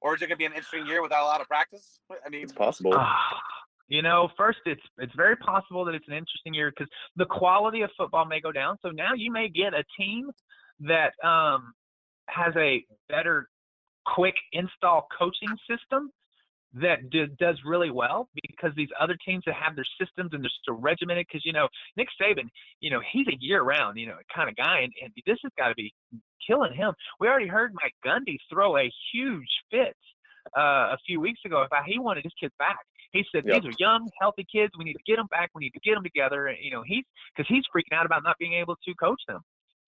[0.02, 2.00] or is it going to be an interesting year without a lot of practice?
[2.26, 2.94] I mean, It's possible.
[2.96, 3.42] Ah,
[3.90, 7.82] you know, first it's it's very possible that it's an interesting year because the quality
[7.82, 8.78] of football may go down.
[8.82, 10.30] So now you may get a team
[10.82, 11.74] that um,
[12.28, 13.50] has a better
[14.06, 16.12] quick install coaching system
[16.74, 20.52] that do, does really well because these other teams that have their systems and they're
[20.68, 21.68] so regimented because you know
[21.98, 22.50] Nick Saban
[22.80, 25.52] you know he's a year round you know kind of guy and, and this has
[25.58, 25.94] got to be
[26.46, 26.94] killing him.
[27.20, 29.96] We already heard Mike Gundy throw a huge fit
[30.58, 32.78] uh, a few weeks ago about he wanted his kids back.
[33.12, 33.64] He said Yep.
[33.64, 34.72] these are young healthy kids.
[34.78, 35.50] We need to get them back.
[35.56, 37.04] We need to get them together and, you know he's
[37.36, 39.42] because he's freaking out about not being able to coach them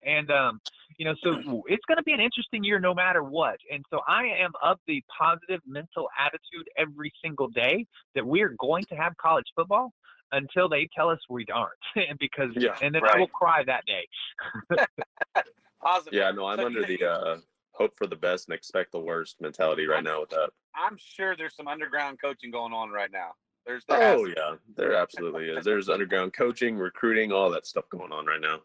[0.05, 0.61] and um,
[0.98, 3.57] you know, so it's going to be an interesting year no matter what.
[3.72, 8.84] And so I am of the positive mental attitude every single day that we're going
[8.84, 9.92] to have college football
[10.32, 11.72] until they tell us we aren't.
[11.96, 14.76] and because Yeah, and then I will cry that day.
[15.82, 16.14] positive.
[16.14, 17.36] Yeah, no, I'm So under the uh,
[17.72, 20.50] hope for the best and expect the worst mentality right now with that.
[20.74, 23.32] I'm sure there's some underground coaching going on right now.
[23.66, 25.64] There's there Oh to yeah, there absolutely is.
[25.64, 28.61] There's underground coaching, recruiting, all that stuff going on right now.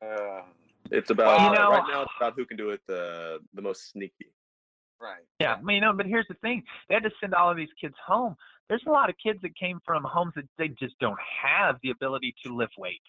[0.00, 0.42] Uh,
[0.90, 2.02] It's about Well, you know- right now.
[2.02, 4.32] It's about who can do it the the most sneaky.
[5.00, 5.22] right.
[5.40, 7.56] Yeah, I mean, you know, but here's the thing: they had to send all of
[7.56, 8.36] these kids home.
[8.68, 11.90] There's a lot of kids that came from homes that they just don't have the
[11.90, 13.08] ability to lift weights.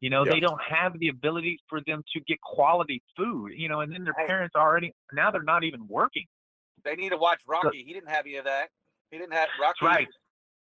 [0.00, 3.52] You know, they don't have the ability for them to get quality food.
[3.54, 4.26] You know, and then their Hey.
[4.26, 6.26] parents already now they're not even working.
[6.84, 7.84] They need to watch Rocky.
[7.84, 8.70] He didn't have any of that.
[9.12, 9.84] He didn't have Rocky.
[9.86, 10.08] right.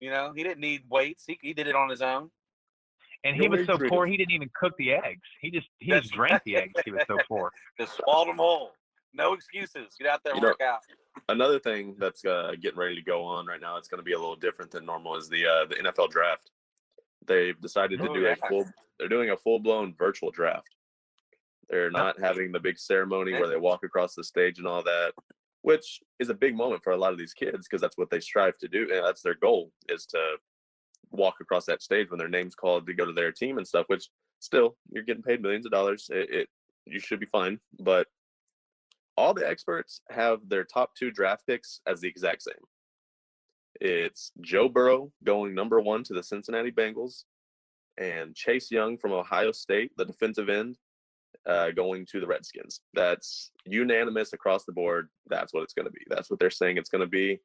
[0.01, 1.25] You know, he didn't need weights.
[1.27, 2.31] He, he did it on his own.
[3.25, 5.23] And he was so treated- poor he didn't even cook the eggs.
[5.41, 6.75] He just he That's just drank the eggs.
[6.85, 7.51] He was so poor.
[7.81, 8.73] Just swallowed them whole.
[9.15, 9.95] No excuses.
[9.99, 10.81] Get out there and You know- work out.
[11.29, 13.77] Another thing that's uh, getting ready to go on right now.
[13.77, 15.17] It's going to be a little different than normal.
[15.17, 16.51] Is the uh, the NFL draft?
[17.27, 18.35] They've decided to Oh, do yeah.
[18.43, 18.67] a full.
[18.99, 20.69] They're doing a full blown virtual draft.
[21.71, 25.13] They're not having the big ceremony where they walk across the stage and all that,
[25.63, 28.21] which is a big moment for a lot of these kids because that's what they
[28.21, 30.19] strive to do and that's their goal is to
[31.15, 33.87] walk across that stage when their name's called to go to their team and stuff.
[33.89, 34.09] Which
[34.41, 36.11] still, you're getting paid millions of dollars.
[36.13, 36.49] It, it
[36.87, 38.07] you should be fine, but
[39.17, 42.55] all the experts have their top two draft picks as the exact same.
[43.81, 47.25] It's Joe Burrow going number one to the Cincinnati Bengals,
[47.99, 50.77] and Chase Young from Ohio State, the defensive end,
[51.47, 52.81] uh, going to the Redskins.
[52.95, 55.09] That's unanimous across the board.
[55.27, 56.03] That's what it's going to be.
[56.09, 57.41] That's what they're saying it's going to be.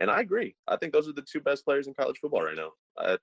[0.00, 0.54] And I agree.
[0.66, 2.72] I think those are the two best players in college football right now.
[2.98, 3.16] Uh,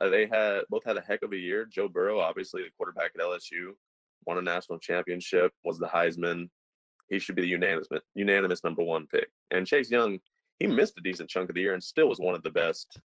[0.00, 1.64] uh, they had both had a heck of a year.
[1.64, 3.72] Joe Burrow, obviously the quarterback at LSU,
[4.26, 6.48] won a national championship, was the Heisman.
[7.08, 9.28] He should be the unanimous unanimous number one pick.
[9.50, 10.20] And Chase Young,
[10.60, 13.00] he missed a decent chunk of the year and still was one of the best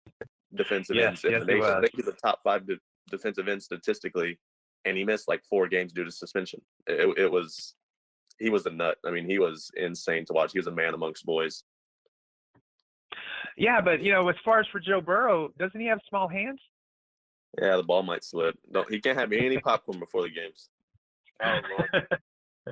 [0.56, 1.64] defensive Yes, ends in yes, the nation.
[1.66, 4.40] I think he's the top five de- defensive end statistically,
[4.86, 6.62] and he missed like four games due to suspension.
[6.88, 7.76] It, it was
[8.40, 8.98] he was a nut.
[9.06, 10.52] I mean, he was insane to watch.
[10.52, 11.64] He was a man amongst boys.
[13.58, 16.60] Yeah, but you know, as far as for Joe Burrow, doesn't he have small hands?
[17.62, 18.58] Yeah, the ball might slip.
[18.70, 20.70] No, he can't have any popcorn before the games.
[21.44, 21.60] Oh,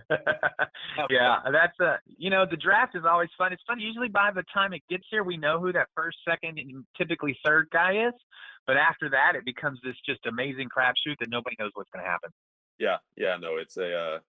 [1.09, 3.53] yeah, that's a you know the draft is always fun.
[3.53, 3.79] It's fun.
[3.79, 7.38] Usually by the time it gets here, we know who that first, second, and typically
[7.45, 8.13] third guy is.
[8.67, 12.09] But after that, it becomes this just amazing crapshoot that nobody knows what's going to
[12.09, 12.29] happen.
[12.79, 14.19] Yeah, yeah, no, it's a uh,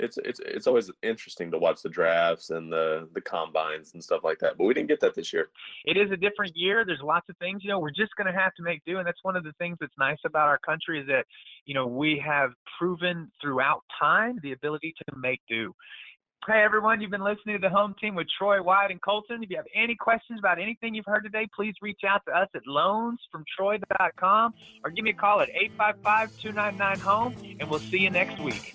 [0.00, 4.22] it's it's it's always interesting to watch the drafts and the the combines and stuff
[4.24, 4.56] like that.
[4.58, 5.50] But we didn't get that this year.
[5.84, 6.84] It is a different year.
[6.84, 8.98] There's lots of things, you know, we're just going to have to make do.
[8.98, 11.24] And that's one of the things that's nice about our country is that,
[11.66, 15.74] you know, we have proven throughout time the ability to make do.
[16.46, 19.42] Hey, everyone, you've been listening to the home team with Troy, Wyatt, and Colton.
[19.42, 22.48] If you have any questions about anything you've heard today, please reach out to us
[22.54, 28.08] at loansfromtroy.com or give me a call at 855 299 home, and we'll see you
[28.08, 28.74] next week.